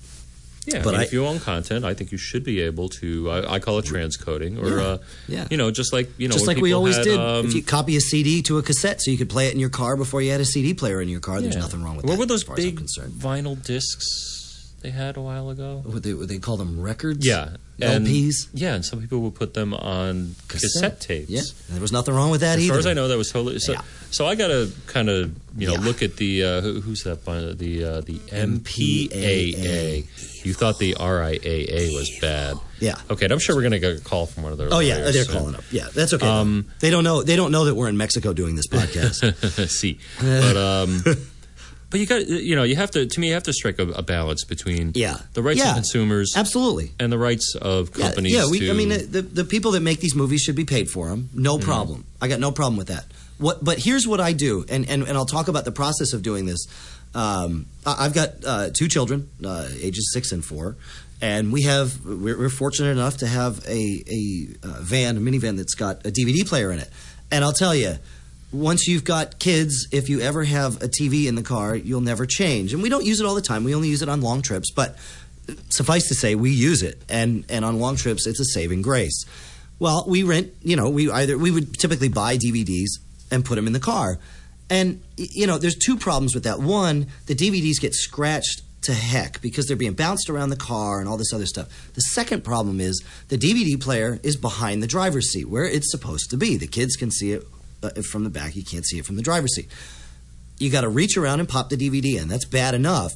Yeah, 0.67 0.83
But 0.83 0.89
I 0.89 0.91
mean, 0.91 0.99
I- 0.99 1.03
if 1.05 1.13
you 1.13 1.25
own 1.25 1.39
content, 1.39 1.85
I 1.85 1.93
think 1.93 2.11
you 2.11 2.17
should 2.17 2.43
be 2.43 2.59
able 2.59 2.89
to. 2.99 3.31
I, 3.31 3.53
I 3.55 3.59
call 3.59 3.79
it 3.79 3.85
transcoding, 3.85 4.61
or 4.61 4.77
Yeah, 4.77 4.83
uh, 4.85 4.97
yeah. 5.29 5.47
you 5.49 5.55
know, 5.55 5.71
just 5.71 5.93
like 5.93 6.09
you 6.17 6.27
know, 6.27 6.33
just 6.33 6.45
like 6.45 6.57
we 6.57 6.73
always 6.73 6.97
had, 6.97 7.05
did. 7.05 7.17
Um, 7.19 7.45
if 7.45 7.53
you 7.53 7.63
copy 7.63 7.95
a 7.95 8.01
CD 8.01 8.41
to 8.43 8.57
a 8.57 8.63
cassette, 8.63 9.01
so 9.01 9.09
you 9.09 9.17
could 9.17 9.29
play 9.29 9.47
it 9.47 9.53
in 9.53 9.59
your 9.61 9.69
car 9.69 9.95
before 9.95 10.21
you 10.21 10.31
had 10.31 10.41
a 10.41 10.45
CD 10.45 10.73
player 10.73 11.01
in 11.01 11.07
your 11.09 11.21
car, 11.21 11.39
there's 11.41 11.55
nothing 11.55 11.81
wrong 11.83 11.95
with 11.95 12.05
what 12.05 12.11
that. 12.11 12.17
What 12.17 12.19
were 12.19 12.25
those 12.25 12.41
as 12.41 12.47
far 12.47 12.57
as 12.57 12.63
I'm 12.65 12.69
big 12.71 12.77
concerned. 12.77 13.13
vinyl 13.13 13.65
discs 13.65 14.46
they 14.81 14.91
had 14.91 15.17
a 15.17 15.21
while 15.21 15.49
ago? 15.49 15.81
What 15.85 16.03
they, 16.03 16.13
what 16.13 16.27
they 16.27 16.37
call 16.39 16.57
them 16.57 16.79
records? 16.81 17.25
Yeah, 17.25 17.55
and, 17.81 18.05
LPs. 18.05 18.47
Yeah, 18.53 18.75
and 18.75 18.85
some 18.85 19.01
people 19.01 19.19
would 19.21 19.35
put 19.35 19.53
them 19.53 19.73
on 19.73 20.35
cassette, 20.47 21.01
tapes. 21.01 21.29
Yeah, 21.29 21.41
there 21.69 21.81
was 21.81 21.91
nothing 21.91 22.13
wrong 22.13 22.29
with 22.31 22.41
that 22.41 22.57
As 22.57 22.63
either. 22.63 22.73
far 22.73 22.79
as 22.79 22.85
I 22.87 22.93
know, 22.93 23.07
that 23.07 23.17
was 23.17 23.31
totally 23.31 23.59
so. 23.59 23.73
Yeah. 23.73 23.81
So 24.09 24.25
I 24.25 24.35
got 24.35 24.47
to 24.47 24.71
kind 24.87 25.09
of 25.09 25.35
you 25.57 25.67
know 25.67 25.73
Yeah. 25.73 25.79
look 25.81 26.01
at 26.01 26.15
the 26.15 26.43
uh, 26.43 26.61
who, 26.61 26.79
who's 26.81 27.03
that 27.03 27.25
by 27.25 27.41
the 27.41 27.83
uh, 27.83 28.01
the 28.01 28.19
MPAA. 28.19 29.55
MPAA. 29.55 30.45
You 30.45 30.53
thought 30.53 30.79
the 30.79 30.93
RIAA 30.93 31.93
was 31.93 32.17
bad. 32.21 32.55
Yeah. 32.79 32.95
Okay, 33.09 33.25
and 33.25 33.33
I'm 33.33 33.39
sure 33.39 33.55
we're 33.55 33.63
going 33.63 33.71
to 33.73 33.79
get 33.79 33.97
a 33.97 34.01
call 34.01 34.27
from 34.27 34.43
one 34.43 34.51
of 34.53 34.57
their. 34.57 34.69
Oh 34.71 34.79
yeah, 34.79 34.97
they're 35.11 35.25
soon. 35.25 35.35
calling 35.35 35.55
up. 35.55 35.63
Yeah, 35.71 35.87
that's 35.93 36.13
okay. 36.13 36.25
Um, 36.27 36.67
they 36.79 36.89
don't 36.89 37.03
know. 37.03 37.21
They 37.23 37.35
don't 37.35 37.51
know 37.51 37.65
that 37.65 37.75
we're 37.75 37.89
in 37.89 37.97
Mexico 37.97 38.31
doing 38.33 38.55
this 38.55 38.67
podcast. 38.71 39.67
See, 39.69 39.99
but 40.21 40.55
um, 40.55 41.03
but 41.89 41.99
you 41.99 42.05
got 42.05 42.27
you 42.27 42.55
know 42.55 42.63
you 42.63 42.75
have 42.75 42.91
to 42.91 43.05
to 43.05 43.19
me 43.19 43.27
you 43.29 43.33
have 43.33 43.43
to 43.43 43.53
strike 43.53 43.79
a, 43.79 43.87
a 43.89 44.01
balance 44.01 44.43
between 44.43 44.91
Yeah. 44.95 45.17
the 45.33 45.41
rights 45.41 45.59
Yeah. 45.59 45.69
of 45.69 45.75
consumers 45.75 46.33
Absolutely. 46.35 46.91
and 46.99 47.11
the 47.11 47.17
rights 47.17 47.55
of 47.55 47.91
companies. 47.93 48.33
Yeah, 48.33 48.47
we, 48.49 48.59
to, 48.59 48.69
I 48.69 48.73
mean, 48.73 48.89
the, 48.89 49.21
the 49.21 49.45
people 49.45 49.71
that 49.71 49.81
make 49.81 49.99
these 49.99 50.15
movies 50.15 50.41
should 50.41 50.55
be 50.55 50.65
paid 50.65 50.89
for 50.89 51.07
them. 51.09 51.29
No 51.33 51.57
Mm-hmm. 51.57 51.65
problem. 51.65 52.05
I 52.21 52.27
got 52.27 52.39
no 52.39 52.51
problem 52.51 52.77
with 52.77 52.87
that. 52.87 53.05
What, 53.37 53.63
but 53.63 53.77
here's 53.79 54.07
what 54.07 54.19
I 54.19 54.33
do, 54.33 54.65
and, 54.67 54.89
and, 54.89 55.03
and 55.03 55.15
I'll 55.17 55.25
talk 55.27 55.47
about 55.47 55.63
the 55.63 55.71
process 55.71 56.11
of 56.13 56.23
doing 56.23 56.45
this. 56.47 56.65
Um, 57.13 57.67
I- 57.85 58.05
I've 58.05 58.13
got 58.13 58.29
uh, 58.45 58.69
two 58.73 58.87
children, 58.87 59.29
uh, 59.45 59.67
ages 59.81 60.09
six 60.11 60.31
and 60.31 60.43
four, 60.43 60.75
and 61.21 61.53
we 61.53 61.61
have 61.63 62.03
we're, 62.05 62.37
we're 62.37 62.49
fortunate 62.49 62.89
enough 62.91 63.17
to 63.17 63.27
have 63.27 63.63
a 63.67 64.03
a 64.09 64.47
uh, 64.63 64.81
van, 64.81 65.17
a 65.17 65.19
minivan 65.19 65.55
that's 65.57 65.75
got 65.75 66.05
a 66.05 66.11
DVD 66.11 66.47
player 66.47 66.71
in 66.71 66.79
it. 66.79 66.89
And 67.31 67.43
I'll 67.43 67.53
tell 67.53 67.75
you, 67.75 67.95
once 68.51 68.87
you've 68.87 69.03
got 69.03 69.39
kids, 69.39 69.87
if 69.91 70.09
you 70.09 70.21
ever 70.21 70.43
have 70.43 70.81
a 70.81 70.87
TV 70.87 71.27
in 71.27 71.35
the 71.35 71.43
car, 71.43 71.75
you'll 71.75 72.01
never 72.01 72.25
change. 72.25 72.73
And 72.73 72.81
we 72.81 72.89
don't 72.89 73.05
use 73.05 73.19
it 73.19 73.25
all 73.25 73.35
the 73.35 73.41
time. 73.41 73.63
We 73.63 73.75
only 73.75 73.89
use 73.89 74.01
it 74.01 74.09
on 74.09 74.21
long 74.21 74.41
trips, 74.41 74.71
but 74.71 74.97
suffice 75.69 76.07
to 76.07 76.15
say, 76.15 76.35
we 76.35 76.51
use 76.51 76.81
it, 76.81 77.01
and 77.09 77.45
and 77.49 77.65
on 77.65 77.79
long 77.79 77.95
trips, 77.95 78.25
it's 78.27 78.39
a 78.39 78.45
saving 78.45 78.81
grace. 78.81 79.25
Well, 79.79 80.05
we 80.07 80.23
rent, 80.23 80.53
you 80.63 80.75
know, 80.75 80.89
we 80.89 81.11
either 81.11 81.37
we 81.37 81.51
would 81.51 81.77
typically 81.77 82.09
buy 82.09 82.37
DVDs 82.37 82.99
and 83.31 83.43
put 83.45 83.55
them 83.55 83.67
in 83.67 83.73
the 83.73 83.79
car, 83.79 84.17
and 84.69 85.01
you 85.17 85.47
know, 85.47 85.57
there's 85.57 85.75
two 85.75 85.97
problems 85.97 86.33
with 86.33 86.43
that. 86.45 86.59
One, 86.59 87.07
the 87.25 87.35
DVDs 87.35 87.79
get 87.79 87.93
scratched 87.93 88.61
to 88.83 88.93
heck 88.93 89.41
because 89.41 89.65
they're 89.65 89.75
being 89.75 89.93
bounced 89.93 90.29
around 90.29 90.49
the 90.49 90.55
car 90.55 90.99
and 90.99 91.09
all 91.09 91.17
this 91.17 91.33
other 91.33 91.45
stuff. 91.45 91.91
The 91.93 92.01
second 92.01 92.43
problem 92.43 92.79
is 92.79 93.03
the 93.27 93.37
DVD 93.37 93.79
player 93.79 94.19
is 94.23 94.37
behind 94.37 94.81
the 94.81 94.87
driver's 94.87 95.31
seat 95.31 95.49
where 95.49 95.65
it's 95.65 95.91
supposed 95.91 96.29
to 96.29 96.37
be. 96.37 96.55
The 96.55 96.67
kids 96.67 96.95
can 96.95 97.11
see 97.11 97.33
it 97.33 97.43
uh, 97.83 97.89
from 98.01 98.23
the 98.23 98.29
back, 98.29 98.55
you 98.55 98.63
can't 98.63 98.85
see 98.85 98.99
it 98.99 99.05
from 99.05 99.15
the 99.15 99.21
driver's 99.21 99.55
seat. 99.55 99.69
You 100.59 100.69
got 100.71 100.81
to 100.81 100.89
reach 100.89 101.17
around 101.17 101.39
and 101.39 101.47
pop 101.47 101.69
the 101.69 101.77
DVD 101.77 102.19
in. 102.19 102.27
That's 102.27 102.45
bad 102.45 102.73
enough. 102.73 103.13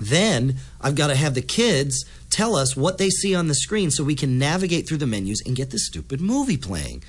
Then 0.00 0.56
I've 0.80 0.94
got 0.94 1.08
to 1.08 1.16
have 1.16 1.34
the 1.34 1.42
kids 1.42 2.04
tell 2.30 2.54
us 2.54 2.76
what 2.76 2.98
they 2.98 3.10
see 3.10 3.34
on 3.34 3.48
the 3.48 3.54
screen 3.54 3.90
so 3.90 4.04
we 4.04 4.14
can 4.14 4.38
navigate 4.38 4.88
through 4.88 4.98
the 4.98 5.06
menus 5.06 5.42
and 5.44 5.56
get 5.56 5.70
the 5.70 5.78
stupid 5.78 6.20
movie 6.20 6.56
playing. 6.56 7.02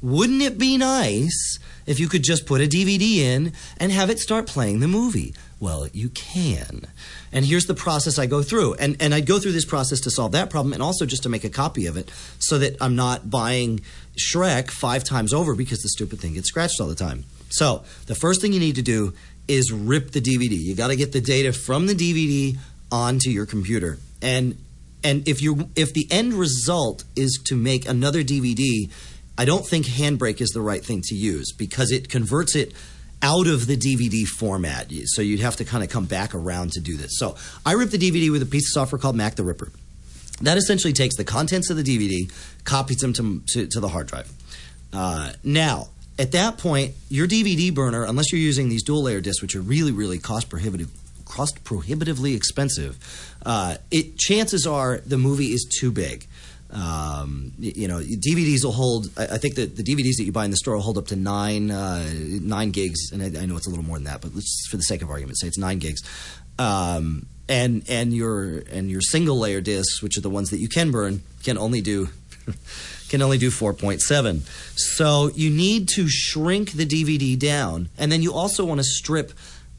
Wouldn't 0.00 0.42
it 0.42 0.58
be 0.58 0.76
nice 0.76 1.58
if 1.86 2.00
you 2.00 2.08
could 2.08 2.24
just 2.24 2.46
put 2.46 2.60
a 2.60 2.66
DVD 2.66 3.18
in 3.18 3.52
and 3.76 3.92
have 3.92 4.10
it 4.10 4.18
start 4.18 4.46
playing 4.48 4.80
the 4.80 4.88
movie? 4.88 5.34
Well, 5.62 5.86
you 5.92 6.08
can. 6.08 6.88
And 7.30 7.44
here's 7.44 7.66
the 7.66 7.74
process 7.74 8.18
I 8.18 8.26
go 8.26 8.42
through. 8.42 8.74
And, 8.74 8.96
and 8.98 9.14
I'd 9.14 9.26
go 9.26 9.38
through 9.38 9.52
this 9.52 9.64
process 9.64 10.00
to 10.00 10.10
solve 10.10 10.32
that 10.32 10.50
problem 10.50 10.72
and 10.72 10.82
also 10.82 11.06
just 11.06 11.22
to 11.22 11.28
make 11.28 11.44
a 11.44 11.48
copy 11.48 11.86
of 11.86 11.96
it 11.96 12.10
so 12.40 12.58
that 12.58 12.76
I'm 12.80 12.96
not 12.96 13.30
buying 13.30 13.80
Shrek 14.18 14.72
five 14.72 15.04
times 15.04 15.32
over 15.32 15.54
because 15.54 15.80
the 15.80 15.88
stupid 15.90 16.18
thing 16.18 16.34
gets 16.34 16.48
scratched 16.48 16.80
all 16.80 16.88
the 16.88 16.96
time. 16.96 17.26
So 17.50 17.84
the 18.06 18.16
first 18.16 18.40
thing 18.40 18.52
you 18.52 18.58
need 18.58 18.74
to 18.74 18.82
do 18.82 19.14
is 19.46 19.70
rip 19.70 20.10
the 20.10 20.20
DVD. 20.20 20.58
You 20.58 20.74
got 20.74 20.88
to 20.88 20.96
get 20.96 21.12
the 21.12 21.20
data 21.20 21.52
from 21.52 21.86
the 21.86 21.94
DVD 21.94 22.58
onto 22.90 23.30
your 23.30 23.46
computer. 23.46 23.98
And 24.20 24.58
and 25.04 25.28
if 25.28 25.40
you 25.40 25.68
if 25.76 25.94
the 25.94 26.08
end 26.10 26.34
result 26.34 27.04
is 27.14 27.40
to 27.44 27.54
make 27.54 27.88
another 27.88 28.24
DVD, 28.24 28.90
I 29.38 29.44
don't 29.44 29.64
think 29.64 29.86
Handbrake 29.86 30.40
is 30.40 30.50
the 30.50 30.60
right 30.60 30.84
thing 30.84 31.02
to 31.04 31.14
use 31.14 31.52
because 31.52 31.92
it 31.92 32.08
converts 32.08 32.56
it 32.56 32.72
out 33.22 33.46
of 33.46 33.66
the 33.66 33.76
DVD 33.76 34.26
format. 34.26 34.92
So 35.06 35.22
you'd 35.22 35.40
have 35.40 35.56
to 35.56 35.64
kind 35.64 35.84
of 35.84 35.90
come 35.90 36.06
back 36.06 36.34
around 36.34 36.72
to 36.72 36.80
do 36.80 36.96
this. 36.96 37.12
So 37.18 37.36
I 37.64 37.72
ripped 37.72 37.92
the 37.92 37.98
DVD 37.98 38.30
with 38.30 38.42
a 38.42 38.46
piece 38.46 38.68
of 38.68 38.72
software 38.72 38.98
called 38.98 39.16
Mac 39.16 39.36
the 39.36 39.44
Ripper. 39.44 39.70
That 40.42 40.58
essentially 40.58 40.92
takes 40.92 41.16
the 41.16 41.24
contents 41.24 41.70
of 41.70 41.76
the 41.76 41.84
DVD, 41.84 42.30
copies 42.64 42.98
them 42.98 43.12
to, 43.14 43.42
to, 43.48 43.66
to 43.68 43.80
the 43.80 43.88
hard 43.88 44.08
drive. 44.08 44.30
Uh, 44.92 45.32
now, 45.44 45.88
at 46.18 46.32
that 46.32 46.58
point, 46.58 46.94
your 47.08 47.26
DVD 47.28 47.72
burner, 47.72 48.04
unless 48.04 48.32
you're 48.32 48.40
using 48.40 48.68
these 48.68 48.82
dual 48.82 49.04
layer 49.04 49.20
discs, 49.20 49.40
which 49.40 49.54
are 49.54 49.60
really, 49.60 49.92
really 49.92 50.18
cost 50.18 50.50
prohibitive, 50.50 50.90
cost 51.24 51.62
prohibitively 51.64 52.34
expensive, 52.34 52.98
uh, 53.46 53.76
it 53.90 54.18
chances 54.18 54.66
are 54.66 54.98
the 55.06 55.16
movie 55.16 55.52
is 55.52 55.64
too 55.80 55.90
big. 55.92 56.26
Um, 56.72 57.52
you 57.58 57.86
know, 57.86 58.00
DVDs 58.00 58.64
will 58.64 58.72
hold. 58.72 59.10
I, 59.16 59.24
I 59.34 59.38
think 59.38 59.56
that 59.56 59.76
the 59.76 59.82
DVDs 59.82 60.16
that 60.16 60.24
you 60.24 60.32
buy 60.32 60.44
in 60.44 60.50
the 60.50 60.56
store 60.56 60.74
will 60.74 60.82
hold 60.82 60.98
up 60.98 61.06
to 61.08 61.16
nine 61.16 61.70
uh, 61.70 62.04
nine 62.14 62.70
gigs, 62.70 63.12
and 63.12 63.22
I, 63.22 63.42
I 63.42 63.46
know 63.46 63.56
it's 63.56 63.66
a 63.66 63.70
little 63.70 63.84
more 63.84 63.96
than 63.96 64.04
that, 64.04 64.22
but 64.22 64.34
let's, 64.34 64.66
for 64.70 64.78
the 64.78 64.82
sake 64.82 65.02
of 65.02 65.10
argument, 65.10 65.38
say 65.38 65.48
it's 65.48 65.58
nine 65.58 65.78
gigs. 65.78 66.02
Um, 66.58 67.26
and 67.48 67.84
and 67.88 68.14
your 68.14 68.62
and 68.70 68.90
your 68.90 69.00
single 69.02 69.38
layer 69.38 69.60
discs, 69.60 70.02
which 70.02 70.16
are 70.16 70.22
the 70.22 70.30
ones 70.30 70.50
that 70.50 70.58
you 70.58 70.68
can 70.68 70.90
burn, 70.90 71.22
can 71.42 71.58
only 71.58 71.82
do 71.82 72.08
can 73.08 73.20
only 73.20 73.36
do 73.36 73.50
4.7. 73.50 74.40
So 74.74 75.30
you 75.34 75.50
need 75.50 75.88
to 75.90 76.08
shrink 76.08 76.72
the 76.72 76.86
DVD 76.86 77.38
down, 77.38 77.90
and 77.98 78.10
then 78.10 78.22
you 78.22 78.32
also 78.32 78.64
want 78.64 78.80
to 78.80 78.84
strip 78.84 79.32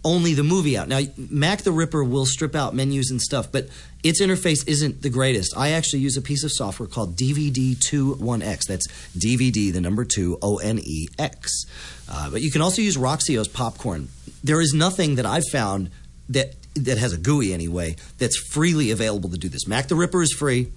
only 0.04 0.34
the 0.34 0.44
movie 0.44 0.78
out. 0.78 0.88
Now, 0.88 1.02
Mac 1.18 1.62
the 1.62 1.72
Ripper 1.72 2.04
will 2.04 2.26
strip 2.26 2.56
out 2.56 2.76
menus 2.76 3.12
and 3.12 3.22
stuff, 3.22 3.52
but 3.52 3.68
its 4.04 4.22
interface 4.22 4.68
isn't 4.68 5.02
the 5.02 5.10
greatest. 5.10 5.56
I 5.58 5.72
actually 5.72 6.00
use 6.00 6.18
a 6.18 6.22
piece 6.22 6.44
of 6.44 6.52
software 6.52 6.88
called 6.88 7.16
DVD2oneX. 7.16 8.66
That's 8.68 8.88
DVD, 9.18 9.72
the 9.72 9.82
number 9.82 10.06
two, 10.06 10.38
O 10.42 10.58
N 10.58 10.80
E 10.80 11.08
X. 11.18 11.66
Uh, 12.10 12.30
but 12.30 12.42
you 12.42 12.52
can 12.52 12.62
also 12.62 12.82
use 12.82 12.98
Roxio's 12.98 13.48
Popcorn. 13.48 14.10
There 14.44 14.60
is 14.60 14.74
nothing 14.74 15.16
that 15.16 15.26
I've 15.26 15.48
found 15.52 15.90
that 16.30 16.56
that 16.76 16.98
has 16.98 17.14
a 17.14 17.18
GUI 17.18 17.54
anyway 17.54 17.96
that's 18.18 18.38
freely 18.38 18.92
available 18.92 19.30
to 19.30 19.38
do 19.38 19.48
this. 19.48 19.68
Mac 19.68 19.88
the 19.88 19.96
Ripper 19.96 20.22
is 20.22 20.34
free. 20.34 20.72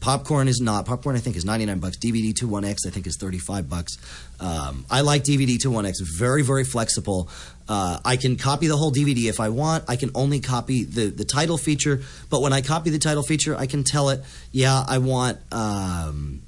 Popcorn 0.00 0.48
is 0.48 0.60
not. 0.60 0.86
Popcorn, 0.86 1.14
I 1.14 1.18
think, 1.18 1.36
is 1.36 1.44
99 1.44 1.78
bucks. 1.78 1.96
DVD2oneX, 1.98 2.86
I 2.86 2.90
think, 2.90 3.06
is 3.06 3.16
35 3.18 3.68
bucks. 3.68 3.98
Um, 4.40 4.86
I 4.90 5.02
like 5.02 5.24
DVD2oneX. 5.24 5.96
Very, 6.18 6.42
very 6.42 6.64
flexible. 6.64 7.28
Uh, 7.68 7.98
I 8.04 8.16
can 8.16 8.36
copy 8.36 8.66
the 8.66 8.76
whole 8.76 8.90
DVD 8.90 9.28
if 9.28 9.40
I 9.40 9.50
want. 9.50 9.84
I 9.88 9.96
can 9.96 10.10
only 10.14 10.40
copy 10.40 10.84
the, 10.84 11.06
the 11.06 11.24
title 11.24 11.58
feature. 11.58 12.00
But 12.30 12.40
when 12.40 12.52
I 12.52 12.62
copy 12.62 12.90
the 12.90 12.98
title 12.98 13.22
feature, 13.22 13.54
I 13.54 13.66
can 13.66 13.84
tell 13.84 14.08
it, 14.08 14.22
yeah, 14.52 14.84
I 14.88 14.98
want. 14.98 15.38
Um, 15.52 16.42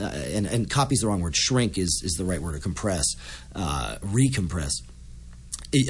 uh, 0.00 0.04
and, 0.04 0.46
and 0.46 0.70
copy 0.70 0.94
is 0.94 1.00
the 1.00 1.08
wrong 1.08 1.20
word. 1.20 1.36
Shrink 1.36 1.78
is, 1.78 2.02
is 2.04 2.12
the 2.12 2.24
right 2.24 2.40
word, 2.40 2.54
or 2.54 2.58
compress, 2.58 3.04
uh, 3.54 3.96
recompress. 4.00 4.72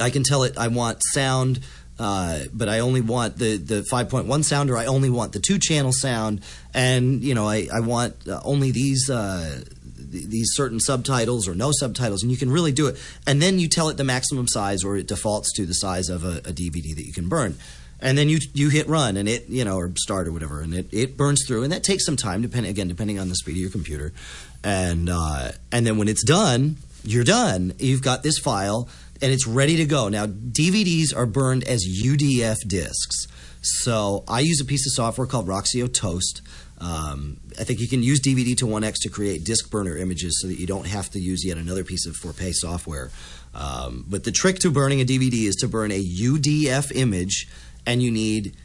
I 0.00 0.10
can 0.10 0.22
tell 0.22 0.44
it 0.44 0.56
I 0.56 0.68
want 0.68 1.02
sound, 1.12 1.60
uh, 2.02 2.40
but 2.52 2.68
I 2.68 2.80
only 2.80 3.00
want 3.00 3.38
the, 3.38 3.56
the 3.56 3.82
5.1 3.82 4.44
sound, 4.44 4.70
or 4.70 4.76
I 4.76 4.86
only 4.86 5.08
want 5.08 5.32
the 5.32 5.38
two 5.38 5.58
channel 5.58 5.92
sound, 5.92 6.42
and 6.74 7.22
you 7.22 7.32
know 7.32 7.46
I, 7.48 7.68
I 7.72 7.78
want 7.78 8.28
uh, 8.28 8.40
only 8.44 8.72
these 8.72 9.08
uh, 9.08 9.62
th- 10.10 10.26
these 10.26 10.50
certain 10.54 10.80
subtitles 10.80 11.46
or 11.46 11.54
no 11.54 11.70
subtitles, 11.72 12.22
and 12.22 12.32
you 12.32 12.36
can 12.36 12.50
really 12.50 12.72
do 12.72 12.88
it. 12.88 13.00
And 13.24 13.40
then 13.40 13.60
you 13.60 13.68
tell 13.68 13.88
it 13.88 13.98
the 13.98 14.04
maximum 14.04 14.48
size, 14.48 14.82
or 14.82 14.96
it 14.96 15.06
defaults 15.06 15.52
to 15.54 15.64
the 15.64 15.74
size 15.74 16.08
of 16.08 16.24
a, 16.24 16.38
a 16.38 16.52
DVD 16.52 16.92
that 16.96 17.06
you 17.06 17.12
can 17.12 17.28
burn. 17.28 17.56
And 18.00 18.18
then 18.18 18.28
you 18.28 18.40
you 18.52 18.68
hit 18.68 18.88
run, 18.88 19.16
and 19.16 19.28
it 19.28 19.48
you 19.48 19.64
know 19.64 19.76
or 19.76 19.92
start 19.96 20.26
or 20.26 20.32
whatever, 20.32 20.60
and 20.60 20.74
it, 20.74 20.88
it 20.90 21.16
burns 21.16 21.46
through, 21.46 21.62
and 21.62 21.72
that 21.72 21.84
takes 21.84 22.04
some 22.04 22.16
time, 22.16 22.42
depending 22.42 22.70
again 22.70 22.88
depending 22.88 23.20
on 23.20 23.28
the 23.28 23.36
speed 23.36 23.52
of 23.52 23.58
your 23.58 23.70
computer, 23.70 24.12
and 24.64 25.08
uh, 25.08 25.52
and 25.70 25.86
then 25.86 25.98
when 25.98 26.08
it's 26.08 26.24
done, 26.24 26.78
you're 27.04 27.22
done. 27.22 27.74
You've 27.78 28.02
got 28.02 28.24
this 28.24 28.40
file 28.40 28.88
and 29.22 29.32
it's 29.32 29.46
ready 29.46 29.76
to 29.76 29.84
go. 29.84 30.08
Now, 30.08 30.26
DVDs 30.26 31.16
are 31.16 31.26
burned 31.26 31.64
as 31.64 31.86
UDF 31.86 32.66
discs. 32.66 33.28
So 33.62 34.24
I 34.26 34.40
use 34.40 34.60
a 34.60 34.64
piece 34.64 34.86
of 34.86 34.92
software 34.92 35.26
called 35.26 35.46
Roxio 35.46 35.92
Toast. 35.92 36.42
Um, 36.78 37.38
I 37.60 37.64
think 37.64 37.78
you 37.78 37.86
can 37.86 38.02
use 38.02 38.20
DVD2oneX 38.20 38.94
to 39.02 39.08
create 39.08 39.44
disk 39.44 39.70
burner 39.70 39.96
images 39.96 40.40
so 40.40 40.48
that 40.48 40.58
you 40.58 40.66
don't 40.66 40.88
have 40.88 41.10
to 41.10 41.20
use 41.20 41.44
yet 41.46 41.56
another 41.56 41.84
piece 41.84 42.04
of 42.06 42.16
for 42.16 42.32
pay 42.32 42.50
software. 42.50 43.12
Um, 43.54 44.04
but 44.08 44.24
the 44.24 44.32
trick 44.32 44.58
to 44.60 44.70
burning 44.70 45.00
a 45.00 45.04
DVD 45.04 45.46
is 45.46 45.54
to 45.56 45.68
burn 45.68 45.92
a 45.92 46.02
UDF 46.02 46.90
image, 46.96 47.48
and 47.86 48.02
you 48.02 48.10
need 48.10 48.56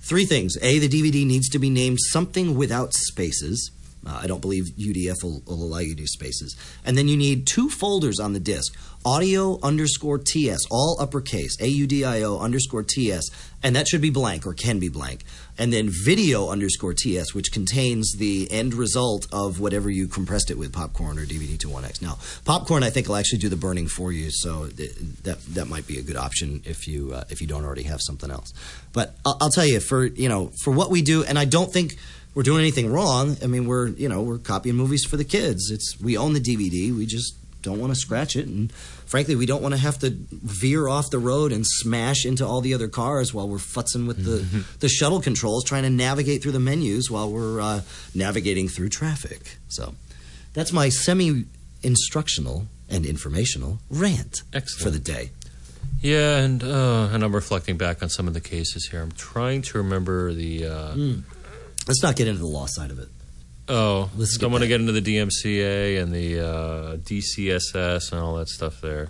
three 0.00 0.24
things. 0.24 0.56
A, 0.62 0.78
the 0.78 0.88
DVD 0.88 1.26
needs 1.26 1.50
to 1.50 1.58
be 1.58 1.68
named 1.68 1.98
something 2.00 2.56
without 2.56 2.94
spaces. 2.94 3.70
Uh, 4.06 4.20
I 4.22 4.26
don't 4.26 4.40
believe 4.40 4.64
UDF 4.78 5.22
will, 5.22 5.42
will 5.46 5.62
allow 5.62 5.78
you 5.78 5.94
do 5.94 6.06
spaces. 6.06 6.56
And 6.84 6.96
then 6.96 7.08
you 7.08 7.16
need 7.16 7.46
two 7.46 7.68
folders 7.68 8.20
on 8.20 8.32
the 8.32 8.40
disk 8.40 8.74
audio 9.06 9.56
underscore 9.62 10.18
TS, 10.18 10.58
all 10.68 10.96
uppercase, 10.98 11.56
A 11.60 11.68
U 11.68 11.86
D 11.86 12.04
I 12.04 12.22
O 12.22 12.38
underscore 12.38 12.82
TS, 12.82 13.30
and 13.62 13.76
that 13.76 13.86
should 13.86 14.00
be 14.00 14.10
blank 14.10 14.44
or 14.46 14.52
can 14.52 14.80
be 14.80 14.88
blank. 14.88 15.22
And 15.56 15.72
then 15.72 15.88
video 15.88 16.50
underscore 16.50 16.92
TS, 16.92 17.32
which 17.32 17.52
contains 17.52 18.16
the 18.18 18.50
end 18.50 18.74
result 18.74 19.28
of 19.32 19.60
whatever 19.60 19.88
you 19.88 20.08
compressed 20.08 20.50
it 20.50 20.58
with, 20.58 20.72
popcorn 20.72 21.18
or 21.18 21.24
DVD2oneX. 21.24 22.02
Now, 22.02 22.18
popcorn, 22.44 22.82
I 22.82 22.90
think, 22.90 23.06
will 23.06 23.16
actually 23.16 23.38
do 23.38 23.48
the 23.48 23.56
burning 23.56 23.86
for 23.86 24.10
you, 24.10 24.28
so 24.30 24.66
th- 24.66 24.94
that 25.22 25.40
that 25.54 25.68
might 25.68 25.86
be 25.86 25.98
a 25.98 26.02
good 26.02 26.16
option 26.16 26.62
if 26.64 26.88
you 26.88 27.12
uh, 27.14 27.24
if 27.30 27.40
you 27.40 27.46
don't 27.46 27.64
already 27.64 27.84
have 27.84 28.00
something 28.02 28.30
else. 28.30 28.52
But 28.92 29.14
I'll, 29.24 29.38
I'll 29.40 29.50
tell 29.50 29.66
you, 29.66 29.78
for 29.78 30.04
you 30.04 30.28
know, 30.28 30.50
for 30.64 30.72
what 30.72 30.90
we 30.90 31.00
do, 31.00 31.22
and 31.22 31.38
I 31.38 31.44
don't 31.44 31.72
think 31.72 31.96
we're 32.36 32.42
doing 32.42 32.60
anything 32.60 32.92
wrong. 32.92 33.38
I 33.42 33.46
mean, 33.46 33.66
we're 33.66 33.88
you 33.88 34.08
know 34.08 34.20
we're 34.20 34.38
copying 34.38 34.76
movies 34.76 35.04
for 35.04 35.16
the 35.16 35.24
kids. 35.24 35.70
It's 35.70 35.98
we 35.98 36.16
own 36.18 36.34
the 36.34 36.40
DVD. 36.40 36.94
We 36.94 37.06
just 37.06 37.34
don't 37.62 37.80
want 37.80 37.92
to 37.94 37.98
scratch 37.98 38.36
it, 38.36 38.46
and 38.46 38.70
frankly, 38.72 39.34
we 39.34 39.46
don't 39.46 39.62
want 39.62 39.74
to 39.74 39.80
have 39.80 39.98
to 40.00 40.10
veer 40.30 40.86
off 40.86 41.10
the 41.10 41.18
road 41.18 41.50
and 41.50 41.66
smash 41.66 42.26
into 42.26 42.46
all 42.46 42.60
the 42.60 42.74
other 42.74 42.88
cars 42.88 43.32
while 43.32 43.48
we're 43.48 43.56
futzing 43.56 44.06
with 44.06 44.24
the 44.24 44.64
the 44.80 44.88
shuttle 44.88 45.20
controls, 45.20 45.64
trying 45.64 45.84
to 45.84 45.90
navigate 45.90 46.42
through 46.42 46.52
the 46.52 46.60
menus 46.60 47.10
while 47.10 47.32
we're 47.32 47.58
uh, 47.60 47.80
navigating 48.14 48.68
through 48.68 48.90
traffic. 48.90 49.56
So 49.68 49.94
that's 50.52 50.72
my 50.74 50.90
semi 50.90 51.46
instructional 51.82 52.66
and 52.90 53.06
informational 53.06 53.78
rant 53.88 54.42
Excellent. 54.52 54.82
for 54.84 54.90
the 54.90 54.98
day. 54.98 55.30
Yeah, 56.02 56.36
and 56.36 56.62
uh, 56.62 57.08
and 57.12 57.24
I'm 57.24 57.34
reflecting 57.34 57.78
back 57.78 58.02
on 58.02 58.10
some 58.10 58.28
of 58.28 58.34
the 58.34 58.42
cases 58.42 58.88
here. 58.90 59.00
I'm 59.00 59.12
trying 59.12 59.62
to 59.62 59.78
remember 59.78 60.34
the. 60.34 60.66
Uh, 60.66 60.94
Let's 61.86 62.02
not 62.02 62.16
get 62.16 62.26
into 62.28 62.40
the 62.40 62.46
law 62.46 62.66
side 62.66 62.90
of 62.90 62.98
it. 62.98 63.08
Oh, 63.68 64.10
Let's 64.16 64.40
I'm 64.42 64.50
going 64.50 64.62
to 64.62 64.68
get 64.68 64.80
into 64.80 64.92
the 64.92 65.00
DMCA 65.02 66.00
and 66.00 66.12
the 66.12 66.40
uh, 66.40 66.96
DeCSS 66.98 68.12
and 68.12 68.20
all 68.20 68.36
that 68.36 68.48
stuff 68.48 68.80
there. 68.80 69.08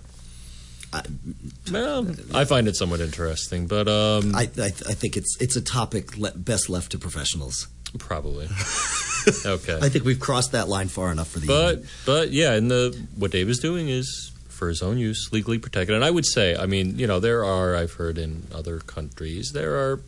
Well, 1.71 2.07
I 2.33 2.45
find 2.45 2.67
it 2.67 2.75
somewhat 2.75 3.01
interesting, 3.01 3.67
but 3.67 3.87
um, 3.87 4.33
I, 4.35 4.43
I, 4.57 4.65
I 4.67 4.69
think 4.93 5.17
it's 5.17 5.35
it's 5.39 5.55
a 5.55 5.61
topic 5.61 6.17
le- 6.17 6.31
best 6.31 6.69
left 6.69 6.91
to 6.93 6.97
professionals. 6.97 7.67
probably 7.99 8.45
okay. 9.45 9.79
I 9.81 9.89
think 9.89 10.05
we've 10.05 10.19
crossed 10.19 10.53
that 10.53 10.67
line 10.69 10.87
far 10.87 11.11
enough 11.11 11.27
for 11.29 11.39
the 11.39 11.47
But 11.47 11.71
evening. 11.73 11.89
but 12.05 12.31
yeah, 12.31 12.53
and 12.53 12.71
the 12.71 12.97
what 13.15 13.31
Dave 13.31 13.49
is 13.49 13.59
doing 13.59 13.89
is 13.89 14.31
for 14.47 14.69
his 14.69 14.81
own 14.81 14.97
use, 14.97 15.29
legally 15.31 15.59
protected. 15.59 15.93
And 15.95 16.03
I 16.05 16.09
would 16.09 16.25
say, 16.25 16.55
I 16.55 16.65
mean, 16.65 16.97
you 16.97 17.05
know, 17.05 17.19
there 17.19 17.43
are 17.45 17.75
I've 17.75 17.93
heard 17.93 18.17
in 18.17 18.47
other 18.55 18.79
countries 18.79 19.51
there 19.53 19.75
are 19.75 19.99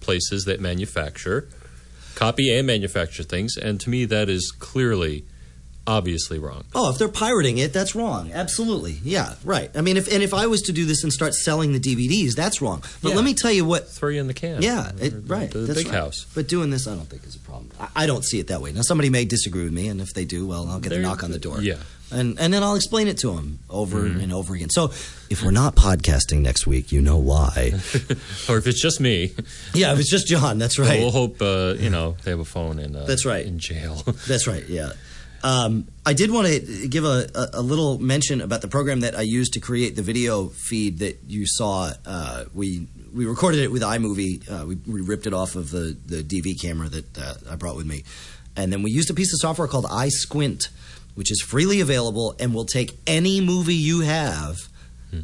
places 0.00 0.44
that 0.44 0.60
manufacture, 0.60 1.48
copy 2.16 2.52
and 2.56 2.66
manufacture 2.66 3.22
things, 3.22 3.56
and 3.56 3.80
to 3.82 3.88
me 3.90 4.04
that 4.06 4.28
is 4.28 4.50
clearly, 4.50 5.24
obviously 5.86 6.38
wrong. 6.40 6.64
Oh, 6.74 6.90
if 6.90 6.98
they're 6.98 7.06
pirating 7.08 7.58
it, 7.58 7.72
that's 7.72 7.94
wrong. 7.94 8.32
Absolutely. 8.32 8.98
Yeah, 9.04 9.34
right. 9.44 9.70
I 9.76 9.82
mean, 9.82 9.96
if 9.96 10.12
and 10.12 10.20
if 10.22 10.34
I 10.34 10.46
was 10.48 10.62
to 10.62 10.72
do 10.72 10.84
this 10.84 11.04
and 11.04 11.12
start 11.12 11.32
selling 11.34 11.72
the 11.72 11.78
DVDs, 11.78 12.34
that's 12.34 12.60
wrong. 12.60 12.82
But 13.02 13.10
Yeah. 13.10 13.14
let 13.14 13.24
me 13.24 13.34
tell 13.34 13.52
you 13.52 13.64
what. 13.64 13.88
Throw 13.88 14.08
you 14.08 14.20
in 14.20 14.26
the 14.26 14.34
can. 14.34 14.62
Yeah, 14.62 14.90
it, 15.00 15.14
right. 15.26 15.48
The, 15.50 15.60
that's 15.60 15.78
big 15.84 15.86
right. 15.92 15.94
house. 16.02 16.26
But 16.34 16.48
doing 16.48 16.70
this, 16.70 16.88
I 16.88 16.96
don't 16.96 17.06
think 17.08 17.24
is 17.24 17.36
a 17.36 17.38
problem. 17.38 17.70
I, 17.78 17.88
I 18.02 18.06
don't 18.06 18.24
see 18.24 18.40
it 18.40 18.48
that 18.48 18.60
way. 18.60 18.72
Now, 18.72 18.82
somebody 18.82 19.10
may 19.10 19.24
disagree 19.24 19.62
with 19.64 19.72
me, 19.72 19.86
and 19.86 20.00
if 20.00 20.12
they 20.12 20.24
do, 20.24 20.44
well, 20.46 20.66
I'll 20.68 20.80
get 20.80 20.92
a 20.92 20.98
knock 20.98 21.22
on 21.22 21.30
the 21.30 21.38
door. 21.38 21.60
Yeah. 21.60 21.76
And 22.12 22.38
and 22.38 22.54
then 22.54 22.62
I'll 22.62 22.76
explain 22.76 23.08
it 23.08 23.18
to 23.18 23.32
him 23.36 23.58
over 23.68 24.02
Mm-hmm. 24.02 24.20
and 24.20 24.32
over 24.32 24.54
again. 24.54 24.70
So 24.70 24.92
if 25.28 25.42
we're 25.42 25.50
not 25.50 25.74
podcasting 25.74 26.40
next 26.42 26.66
week, 26.66 26.92
you 26.92 27.02
know 27.02 27.16
why. 27.18 27.72
Or 28.48 28.58
if 28.58 28.66
it's 28.68 28.80
just 28.80 29.00
me, 29.00 29.32
yeah, 29.74 29.92
if 29.92 29.98
it's 29.98 30.10
just 30.10 30.28
John, 30.28 30.58
that's 30.58 30.78
right. 30.78 31.00
we'll 31.00 31.10
hope 31.10 31.42
uh, 31.42 31.74
you 31.78 31.90
know 31.90 32.16
they 32.22 32.30
have 32.30 32.38
a 32.40 32.44
phone 32.44 32.78
in. 32.78 32.94
Uh, 32.94 33.04
That's 33.06 33.24
right. 33.26 33.44
In 33.44 33.58
jail. 33.58 33.94
That's 34.28 34.46
right. 34.46 34.64
Yeah. 34.68 34.92
Um, 35.42 35.86
I 36.04 36.12
did 36.14 36.30
want 36.30 36.46
to 36.48 36.88
give 36.88 37.04
a, 37.04 37.28
a, 37.34 37.60
a 37.60 37.62
little 37.62 37.98
mention 37.98 38.40
about 38.40 38.62
the 38.62 38.68
program 38.68 39.00
that 39.00 39.14
I 39.16 39.22
used 39.22 39.52
to 39.54 39.60
create 39.60 39.94
the 39.94 40.02
video 40.02 40.46
feed 40.48 40.98
that 41.00 41.18
you 41.26 41.44
saw. 41.46 41.90
Uh, 42.04 42.44
we 42.54 42.86
we 43.12 43.26
recorded 43.26 43.60
it 43.60 43.70
with 43.72 43.82
iMovie. 43.82 44.48
Uh, 44.50 44.66
we, 44.66 44.76
we 44.86 45.00
ripped 45.00 45.26
it 45.26 45.34
off 45.34 45.56
of 45.56 45.70
the 45.70 45.96
the 46.06 46.22
DV 46.22 46.60
camera 46.62 46.88
that 46.88 47.18
uh, 47.18 47.34
I 47.50 47.56
brought 47.56 47.76
with 47.76 47.86
me, 47.86 48.04
and 48.56 48.72
then 48.72 48.82
we 48.82 48.90
used 48.92 49.10
a 49.10 49.14
piece 49.14 49.32
of 49.32 49.40
software 49.40 49.68
called 49.68 49.86
iSquint, 49.86 50.68
which 51.16 51.32
is 51.32 51.42
freely 51.42 51.80
available 51.80 52.36
and 52.38 52.54
will 52.54 52.64
take 52.64 52.96
any 53.06 53.40
movie 53.40 53.74
you 53.74 54.00
have 54.00 54.68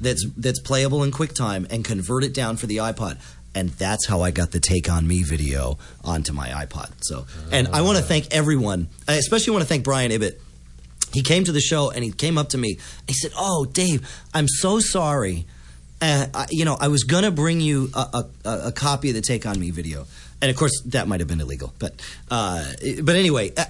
that's 0.00 0.26
that's 0.36 0.60
playable 0.60 1.02
in 1.02 1.10
QuickTime 1.10 1.70
and 1.70 1.84
convert 1.84 2.24
it 2.24 2.34
down 2.34 2.56
for 2.56 2.66
the 2.66 2.78
iPod. 2.78 3.18
And 3.54 3.68
that's 3.70 4.06
how 4.06 4.22
I 4.22 4.30
got 4.30 4.52
the 4.52 4.60
Take 4.60 4.90
on 4.90 5.06
Me 5.06 5.22
video 5.22 5.78
onto 6.02 6.32
my 6.32 6.48
iPod. 6.48 6.90
So, 7.00 7.26
and 7.50 7.68
I 7.68 7.82
want 7.82 7.98
to 7.98 8.04
thank 8.04 8.34
everyone. 8.34 8.88
I 9.06 9.16
especially 9.16 9.52
want 9.52 9.62
to 9.62 9.68
thank 9.68 9.84
Brian 9.84 10.10
Ibbett. 10.10 10.38
He 11.12 11.22
came 11.22 11.44
to 11.44 11.52
the 11.52 11.60
show 11.60 11.90
and 11.90 12.02
he 12.02 12.12
came 12.12 12.38
up 12.38 12.48
to 12.50 12.58
me. 12.58 12.78
And 13.00 13.08
he 13.08 13.12
said, 13.14 13.32
"Oh, 13.36 13.66
Dave, 13.66 14.08
I'm 14.32 14.48
so 14.48 14.80
sorry. 14.80 15.44
Uh, 16.00 16.26
I, 16.32 16.46
you 16.50 16.64
know, 16.64 16.78
I 16.80 16.88
was 16.88 17.04
gonna 17.04 17.30
bring 17.30 17.60
you 17.60 17.90
a, 17.94 18.24
a, 18.44 18.50
a 18.68 18.72
copy 18.72 19.10
of 19.10 19.14
the 19.14 19.20
Take 19.20 19.44
on 19.44 19.60
Me 19.60 19.70
video, 19.70 20.06
and 20.40 20.50
of 20.50 20.56
course 20.56 20.80
that 20.86 21.06
might 21.06 21.20
have 21.20 21.28
been 21.28 21.40
illegal. 21.40 21.74
But, 21.78 22.00
uh, 22.30 22.64
but 23.02 23.16
anyway, 23.16 23.52
uh, 23.54 23.66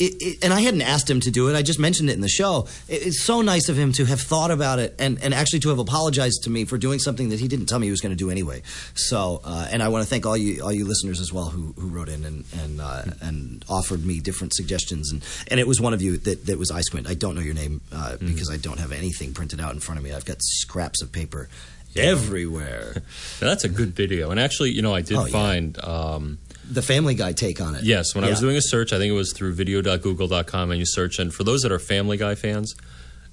it, 0.00 0.22
it, 0.22 0.44
and 0.44 0.52
I 0.52 0.60
hadn't 0.60 0.82
asked 0.82 1.08
him 1.08 1.20
to 1.20 1.30
do 1.30 1.48
it. 1.48 1.54
I 1.56 1.62
just 1.62 1.78
mentioned 1.78 2.10
it 2.10 2.14
in 2.14 2.20
the 2.22 2.28
show. 2.28 2.66
It, 2.88 3.06
it's 3.06 3.22
so 3.22 3.42
nice 3.42 3.68
of 3.68 3.76
him 3.76 3.92
to 3.92 4.04
have 4.06 4.20
thought 4.20 4.50
about 4.50 4.78
it 4.78 4.94
and, 4.98 5.22
and 5.22 5.32
actually 5.34 5.60
to 5.60 5.68
have 5.68 5.78
apologized 5.78 6.42
to 6.44 6.50
me 6.50 6.64
for 6.64 6.78
doing 6.78 6.98
something 6.98 7.28
that 7.28 7.38
he 7.40 7.46
didn't 7.48 7.66
tell 7.66 7.78
me 7.78 7.86
he 7.86 7.90
was 7.90 8.00
going 8.00 8.10
to 8.10 8.16
do 8.16 8.30
anyway. 8.30 8.62
So, 8.94 9.40
uh, 9.44 9.68
and 9.70 9.82
I 9.82 9.88
want 9.88 10.02
to 10.04 10.08
thank 10.10 10.26
all 10.26 10.36
you 10.36 10.62
all 10.62 10.72
you 10.72 10.84
listeners 10.86 11.20
as 11.20 11.32
well 11.32 11.46
who, 11.50 11.74
who 11.78 11.88
wrote 11.88 12.08
in 12.08 12.24
and 12.24 12.44
and 12.62 12.80
uh, 12.80 13.02
and 13.20 13.64
offered 13.68 14.04
me 14.04 14.20
different 14.20 14.54
suggestions. 14.54 15.12
And, 15.12 15.22
and 15.48 15.60
it 15.60 15.66
was 15.68 15.80
one 15.80 15.92
of 15.94 16.00
you 16.02 16.16
that, 16.18 16.46
that 16.46 16.58
was 16.58 16.70
iSquint. 16.70 17.08
I 17.08 17.14
don't 17.14 17.34
know 17.34 17.40
your 17.42 17.54
name 17.54 17.80
uh, 17.92 18.16
because 18.18 18.50
I 18.50 18.56
don't 18.56 18.78
have 18.78 18.92
anything 18.92 19.34
printed 19.34 19.60
out 19.60 19.72
in 19.74 19.80
front 19.80 19.98
of 19.98 20.04
me. 20.04 20.12
I've 20.12 20.24
got 20.24 20.38
scraps 20.40 21.02
of 21.02 21.12
paper 21.12 21.48
everywhere. 21.96 22.92
Now, 23.40 23.48
that's 23.48 23.64
a 23.64 23.68
good 23.68 23.90
video. 23.94 24.30
And 24.30 24.40
actually, 24.40 24.70
you 24.70 24.82
know, 24.82 24.94
I 24.94 25.02
did 25.02 25.16
Oh, 25.16 25.24
yeah. 25.26 25.32
find. 25.32 25.84
Um, 25.84 26.38
the 26.70 26.82
Family 26.82 27.14
Guy 27.14 27.32
take 27.32 27.60
on 27.60 27.74
it. 27.74 27.82
Yes, 27.84 28.14
when 28.14 28.24
I 28.24 28.30
was 28.30 28.40
doing 28.40 28.56
a 28.56 28.62
search, 28.62 28.92
I 28.92 28.98
think 28.98 29.10
it 29.10 29.16
was 29.16 29.32
through 29.32 29.54
video.google.com, 29.54 30.70
and 30.70 30.78
you 30.78 30.86
search. 30.86 31.18
And 31.18 31.32
for 31.34 31.44
those 31.44 31.62
that 31.62 31.72
are 31.72 31.78
Family 31.78 32.16
Guy 32.16 32.34
fans, 32.34 32.74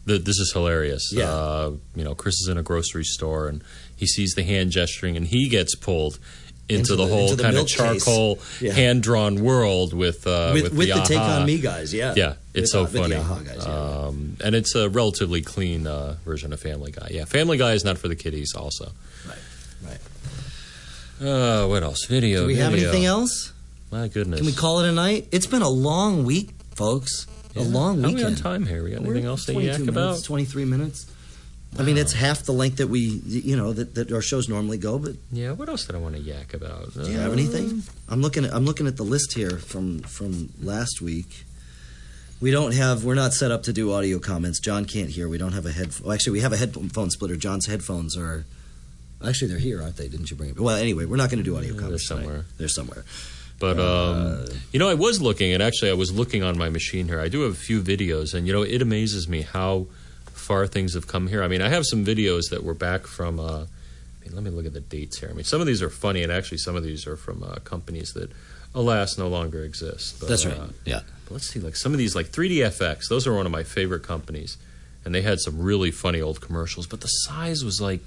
the, 0.05 0.17
this 0.17 0.39
is 0.39 0.51
hilarious. 0.53 1.11
Yeah. 1.13 1.29
Uh, 1.29 1.71
you 1.95 2.03
know, 2.03 2.15
Chris 2.15 2.35
is 2.41 2.47
in 2.49 2.57
a 2.57 2.63
grocery 2.63 3.03
store 3.03 3.47
and 3.47 3.63
he 3.95 4.05
sees 4.07 4.33
the 4.35 4.43
hand 4.43 4.71
gesturing, 4.71 5.17
and 5.17 5.27
he 5.27 5.49
gets 5.49 5.75
pulled 5.75 6.19
into, 6.69 6.79
Into 6.93 6.95
the, 6.97 7.05
the- 7.05 7.13
whole 7.13 7.23
into 7.31 7.35
the 7.37 7.43
kind 7.43 7.57
of 7.57 7.67
charcoal, 7.67 8.39
Yeah. 8.59 8.73
hand 8.73 9.01
drawn 9.03 9.41
world 9.43 9.93
with 9.93 10.27
uh, 10.27 10.51
with, 10.53 10.63
with, 10.63 10.73
with 10.77 10.87
the, 10.89 11.01
Take 11.03 11.17
on 11.19 11.45
Me 11.45 11.59
guys. 11.59 11.93
Yeah, 11.93 12.13
Yeah, 12.15 12.33
it's 12.53 12.61
With, 12.63 12.69
so 12.69 12.83
uh, 12.83 12.85
the 12.87 12.99
funny. 13.17 13.45
Guys, 13.45 13.65
yeah. 13.65 13.73
um, 13.73 14.37
and 14.43 14.53
it's 14.55 14.75
a 14.75 14.89
relatively 14.89 15.41
clean 15.41 15.87
uh, 15.87 16.17
version 16.25 16.51
of 16.53 16.59
Family 16.59 16.91
Guy. 16.91 17.07
Yeah, 17.11 17.23
Family 17.25 17.57
Guy 17.57 17.71
is 17.73 17.83
not 17.85 17.97
for 17.97 18.07
the 18.09 18.15
kiddies, 18.17 18.53
also. 18.55 18.91
right. 19.27 19.37
Uh, 21.21 21.65
what 21.67 21.83
else? 21.83 22.05
Video. 22.05 22.41
Do 22.41 22.47
we 22.47 22.55
have 22.55 22.73
anything 22.73 23.05
else? 23.05 23.53
My 23.91 24.07
goodness. 24.07 24.39
Can 24.39 24.45
we 24.45 24.53
call 24.53 24.79
it 24.81 24.89
a 24.89 24.91
night? 24.91 25.27
It's 25.31 25.47
been 25.47 25.61
a 25.61 25.69
long 25.69 26.25
week, 26.25 26.51
folks. 26.75 27.25
A 27.55 27.59
Yeah. 27.61 27.65
long 27.69 28.01
How 28.01 28.05
are 28.05 28.09
we 28.09 28.15
weekend. 28.15 28.35
on 28.37 28.41
time 28.43 28.65
here? 28.65 28.83
We 28.83 28.91
got 28.91 29.01
We're 29.01 29.13
anything 29.13 29.25
else 29.27 29.45
to 29.45 29.53
yak 29.53 29.61
minutes, 29.79 29.87
about? 29.89 30.23
23 30.23 30.65
minutes. 30.65 31.05
I 31.77 31.83
mean, 31.83 31.97
it's 31.97 32.13
half 32.13 32.43
the 32.43 32.53
length 32.53 32.77
that 32.77 32.87
we, 32.87 32.99
you 33.27 33.55
know, 33.55 33.73
that, 33.73 33.95
that 33.95 34.11
our 34.11 34.21
shows 34.21 34.47
normally 34.47 34.77
go. 34.77 34.97
But 34.99 35.15
Yeah, 35.31 35.51
what 35.51 35.69
else 35.69 35.85
did 35.85 35.95
I 35.95 35.99
want 35.99 36.15
to 36.15 36.21
yak 36.21 36.53
about? 36.53 36.93
do 36.93 37.09
you 37.11 37.17
have 37.17 37.33
anything? 37.33 37.83
I'm 38.09 38.21
looking. 38.21 38.45
At, 38.45 38.53
I'm 38.53 38.65
looking 38.65 38.87
at 38.87 38.97
the 38.97 39.03
list 39.03 39.33
here 39.33 39.57
from 39.57 39.99
from 40.01 40.49
last 40.61 41.01
week. 41.01 41.45
We 42.39 42.51
don't 42.51 42.73
have. 42.73 43.03
We're 43.03 43.15
not 43.15 43.33
set 43.33 43.51
up 43.51 43.63
to 43.63 43.73
do 43.73 43.91
audio 43.91 44.19
comments. 44.19 44.59
John 44.59 44.85
can't 44.85 45.09
hear. 45.09 45.27
We 45.27 45.37
don't 45.37 45.53
have 45.53 45.65
a 45.65 45.71
head. 45.71 45.89
Well, 46.01 46.13
actually, 46.13 46.33
we 46.33 46.39
have 46.41 46.53
a 46.53 46.57
headphone 46.57 47.09
splitter. 47.09 47.35
John's 47.35 47.65
headphones 47.65 48.15
are. 48.15 48.45
Actually, 49.25 49.47
they're 49.49 49.57
here, 49.59 49.81
aren't 49.81 49.97
they? 49.97 50.07
Didn't 50.07 50.29
you 50.29 50.37
bring 50.37 50.53
them? 50.53 50.63
Well, 50.63 50.75
anyway, 50.75 51.05
we're 51.05 51.15
not 51.17 51.29
going 51.29 51.39
to 51.39 51.43
do 51.43 51.57
audio 51.57 51.73
Yeah, 51.73 51.79
comments. 51.79 52.07
they're 52.07 52.17
tonight. 52.17 52.27
somewhere. 52.27 52.45
They're 52.57 52.67
somewhere. 52.67 53.05
But 53.59 53.79
um, 53.79 54.45
you 54.71 54.77
know, 54.79 54.87
I 54.87 54.93
was 54.93 55.19
looking, 55.21 55.51
and 55.53 55.63
actually, 55.63 55.89
I 55.89 55.95
was 55.95 56.11
looking 56.11 56.43
on 56.43 56.57
my 56.57 56.69
machine 56.69 57.07
here. 57.07 57.19
I 57.19 57.27
do 57.27 57.41
have 57.41 57.53
a 57.53 57.55
few 57.55 57.81
videos, 57.81 58.35
and 58.35 58.45
you 58.45 58.53
know, 58.53 58.61
it 58.61 58.81
amazes 58.83 59.27
me 59.27 59.41
how 59.41 59.87
far 60.33 60.67
things 60.67 60.93
have 60.93 61.07
come 61.07 61.27
here. 61.27 61.41
I 61.41 61.47
mean, 61.47 61.61
I 61.63 61.69
have 61.69 61.83
some 61.85 62.05
videos 62.05 62.49
that 62.51 62.63
were 62.63 62.75
back 62.75 63.07
from. 63.07 63.39
Uh, 63.39 63.63
I 63.63 64.25
mean, 64.29 64.35
let 64.35 64.43
me 64.43 64.51
look 64.51 64.67
at 64.67 64.73
the 64.73 64.79
dates 64.81 65.19
here. 65.19 65.29
I 65.29 65.33
mean, 65.33 65.43
some 65.45 65.59
of 65.59 65.65
these 65.65 65.81
are 65.81 65.89
funny, 65.89 66.21
and 66.21 66.31
actually, 66.31 66.59
some 66.59 66.75
of 66.75 66.83
these 66.83 67.07
are 67.07 67.15
from 67.17 67.41
uh, 67.41 67.55
companies 67.63 68.13
that, 68.13 68.29
alas, 68.75 69.17
no 69.17 69.27
longer 69.27 69.63
exist. 69.63 70.19
But, 70.19 70.29
That's 70.29 70.45
right. 70.45 70.55
Uh, 70.59 70.67
Yeah. 70.85 70.99
but 71.25 71.31
let's 71.31 71.47
see, 71.47 71.59
like 71.59 71.75
some 71.75 71.93
of 71.93 71.97
these, 71.97 72.15
like 72.15 72.27
3DFX. 72.27 73.07
Those 73.09 73.25
are 73.25 73.33
one 73.33 73.47
of 73.47 73.51
my 73.51 73.63
favorite 73.63 74.03
companies, 74.03 74.57
and 75.03 75.15
they 75.15 75.23
had 75.23 75.39
some 75.39 75.59
really 75.59 75.89
funny 75.89 76.21
old 76.21 76.41
commercials. 76.41 76.85
But 76.85 77.01
the 77.01 77.07
size 77.07 77.63
was 77.65 77.81
like. 77.81 78.01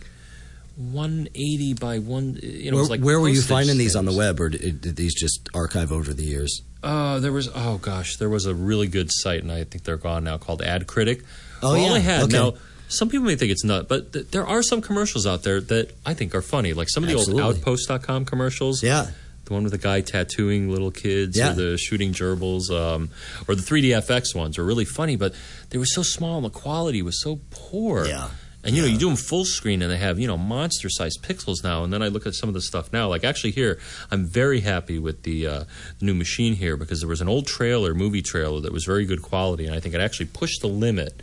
180 0.81 1.75
by 1.75 1.99
one, 1.99 2.38
you 2.43 2.71
know, 2.71 2.73
it 2.73 2.73
Where, 2.75 2.81
was 2.81 2.90
like 2.90 3.01
where 3.01 3.21
were 3.21 3.29
you 3.29 3.43
finding 3.43 3.79
these 3.79 3.95
on 3.97 4.05
the 4.05 4.12
web, 4.12 4.40
or 4.40 4.49
did, 4.49 4.81
did 4.81 4.97
these 4.97 5.14
just 5.14 5.49
archive 5.55 5.93
over 5.93 6.12
the 6.14 6.25
years? 6.25 6.62
Uh, 6.83 7.19
there 7.21 7.33
was 7.33 7.49
oh 7.55 7.79
gosh, 7.79 8.16
there 8.16 8.29
was 8.31 8.47
a 8.47 8.55
really 8.55 8.87
good 8.88 9.11
site, 9.12 9.43
and 9.43 9.53
I 9.53 9.64
think 9.64 9.85
they're 9.85 9.97
gone 9.97 10.25
now, 10.25 10.38
called 10.38 10.62
Ad 10.62 10.87
Critic. 10.87 11.23
Oh, 11.62 11.69
All 11.71 11.77
yeah. 11.79 11.93
I 11.95 11.99
had 11.99 12.23
Okay. 12.25 12.33
now. 12.33 12.55
Some 12.88 13.09
people 13.09 13.27
may 13.27 13.37
think 13.37 13.53
it's 13.53 13.62
nut, 13.62 13.87
but 13.88 14.12
th- 14.12 14.29
there 14.33 14.45
are 14.47 14.62
some 14.64 14.81
commercials 14.81 15.25
out 15.25 15.45
there 15.45 15.61
that 15.61 15.93
I 16.05 16.14
think 16.14 16.35
are 16.35 16.43
funny, 16.43 16.73
like 16.73 16.88
some 16.88 17.05
of 17.05 17.09
the 17.09 17.14
Absolutely. 17.16 17.43
old 17.45 17.57
Outpost.com 17.59 18.25
commercials. 18.25 18.83
Yeah. 18.83 19.11
the 19.45 19.55
one 19.55 19.62
with 19.64 19.73
the 19.73 19.79
guy 19.79 20.01
tattooing 20.01 20.71
little 20.71 20.90
kids, 20.90 21.37
Yeah. 21.37 21.51
or 21.53 21.55
the 21.55 21.79
shooting 21.79 22.12
gerbils, 22.12 22.71
um, 22.71 23.11
or 23.49 23.55
the 23.55 23.62
3DFX 23.62 24.35
ones 24.35 24.59
are 24.59 24.64
really 24.64 24.85
funny, 24.85 25.16
but 25.16 25.35
they 25.71 25.79
were 25.79 25.87
so 25.87 26.03
small 26.03 26.37
and 26.37 26.45
the 26.47 26.51
quality 26.51 27.01
was 27.03 27.21
so 27.23 27.40
poor. 27.51 28.07
Yeah. 28.07 28.29
And 28.62 28.77
you 28.77 28.83
know, 28.83 28.88
you 28.88 28.99
do 28.99 29.09
them 29.09 29.16
full 29.16 29.44
screen, 29.44 29.81
and 29.81 29.90
they 29.90 29.96
have 29.96 30.18
you 30.18 30.27
know 30.27 30.37
monster 30.37 30.88
sized 30.90 31.23
pixels 31.23 31.64
now. 31.64 31.83
And 31.83 31.92
then 31.92 32.03
I 32.03 32.09
look 32.09 32.27
at 32.27 32.35
some 32.35 32.49
of 32.49 32.55
the 32.55 32.61
stuff 32.61 32.92
now. 32.92 33.09
Like 33.09 33.25
actually, 33.25 33.53
here 33.53 33.79
I'm 34.11 34.27
very 34.27 34.61
happy 34.61 34.99
with 34.99 35.23
the 35.23 35.46
uh, 35.46 35.64
new 36.01 36.14
machine 36.14 36.55
here 36.55 36.77
because 36.77 37.01
there 37.01 37.09
was 37.09 37.20
an 37.20 37.29
old 37.29 37.46
trailer, 37.46 37.94
movie 37.94 38.23
trailer, 38.23 38.61
that 38.61 38.73
was 38.73 38.85
very 38.85 39.07
good 39.07 39.23
quality, 39.23 39.66
and 39.66 39.75
I 39.75 39.81
think 39.81 39.94
it 39.94 40.01
actually 40.01 40.27
pushed 40.27 40.61
the 40.61 40.68
limit. 40.68 41.23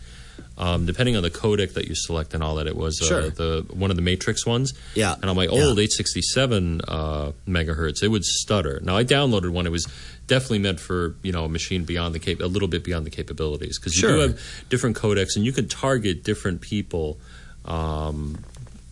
Um, 0.58 0.88
depending 0.88 1.16
on 1.16 1.22
the 1.24 1.30
codec 1.30 1.74
that 1.74 1.88
you 1.88 1.94
select 1.94 2.34
and 2.34 2.42
all 2.44 2.56
that, 2.56 2.66
it 2.66 2.76
was 2.76 3.00
uh, 3.02 3.06
Sure. 3.06 3.30
the 3.30 3.66
one 3.74 3.92
of 3.92 3.96
the 3.96 4.02
Matrix 4.02 4.44
ones. 4.46 4.74
Yeah. 4.96 5.14
And 5.14 5.30
on 5.30 5.36
my 5.36 5.46
old 5.48 5.78
867 5.80 6.82
uh, 6.88 7.32
megahertz, 7.48 8.02
it 8.02 8.08
would 8.08 8.24
stutter. 8.26 8.80
Now 8.84 8.98
I 8.98 9.04
downloaded 9.04 9.52
one; 9.52 9.68
it 9.68 9.72
was 9.72 9.88
definitely 10.26 10.60
meant 10.60 10.80
for 10.80 11.16
you 11.22 11.32
know 11.32 11.46
a 11.46 11.50
machine 11.50 11.84
beyond 11.86 12.16
the 12.16 12.20
cap- 12.20 12.40
a 12.42 12.48
little 12.48 12.68
bit 12.68 12.84
beyond 12.84 13.06
the 13.06 13.12
capabilities 13.12 13.78
because 13.78 13.96
you 13.96 14.08
do 14.08 14.18
have 14.20 14.40
different 14.70 14.96
codecs 14.98 15.36
and 15.36 15.46
you 15.46 15.52
can 15.54 15.68
target 15.68 16.24
different 16.24 16.62
people. 16.62 17.18
Um, 17.66 18.44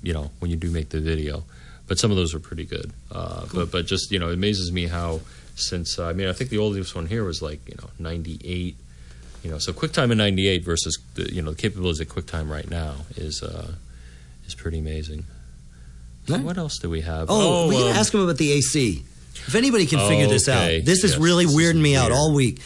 you 0.04 0.14
know 0.14 0.30
when 0.40 0.52
you 0.52 0.58
do 0.58 0.70
make 0.70 0.90
the 0.90 1.00
video, 1.02 1.44
but 1.88 1.98
some 1.98 2.12
of 2.12 2.18
those 2.18 2.36
are 2.36 2.40
pretty 2.40 2.66
good. 2.66 2.92
Uh, 3.12 3.46
But 3.54 3.72
but 3.72 3.86
just 3.88 4.12
you 4.12 4.20
know 4.20 4.30
it 4.30 4.34
amazes 4.34 4.72
me 4.72 4.86
how 4.88 5.22
since 5.56 5.98
uh, 5.98 6.06
I 6.06 6.14
mean 6.14 6.28
I 6.28 6.34
think 6.34 6.50
the 6.52 6.60
oldest 6.60 6.94
one 6.96 7.08
here 7.08 7.24
was 7.24 7.42
like 7.42 7.62
you 7.68 7.76
know 7.82 7.90
98. 7.98 8.76
You 9.46 9.52
know, 9.52 9.60
so 9.60 9.74
QuickTime 9.74 10.12
in 10.12 10.18
'98 10.18 10.64
versus 10.64 10.98
the, 11.14 11.32
you 11.32 11.40
know 11.44 11.52
the 11.52 11.58
capabilities 11.58 12.00
of 12.02 12.08
QuickTime 12.08 12.50
right 12.50 12.68
now 12.68 12.96
is 13.16 13.44
uh, 13.44 13.74
is 14.48 14.56
pretty 14.56 14.80
amazing. 14.80 15.26
Right. 16.28 16.42
What 16.42 16.58
else 16.58 16.80
do 16.80 16.90
we 16.90 17.02
have? 17.02 17.28
Oh, 17.30 17.68
we 17.70 17.76
um, 17.76 17.82
gotta 17.84 18.00
ask 18.00 18.12
him 18.12 18.22
about 18.22 18.38
the 18.38 18.52
AC. 18.54 19.04
If 19.36 19.54
anybody 19.54 19.86
can 19.86 20.00
figure 20.10 20.26
this 20.26 20.50
out, 20.50 20.64
Okay. 20.64 20.82
this 20.82 21.04
is 21.04 21.20
really 21.20 21.46
this 21.46 21.54
is 21.54 21.62
weirding 21.62 21.80
me 21.82 21.96
out 21.96 22.12
all 22.12 22.34
week. 22.34 22.60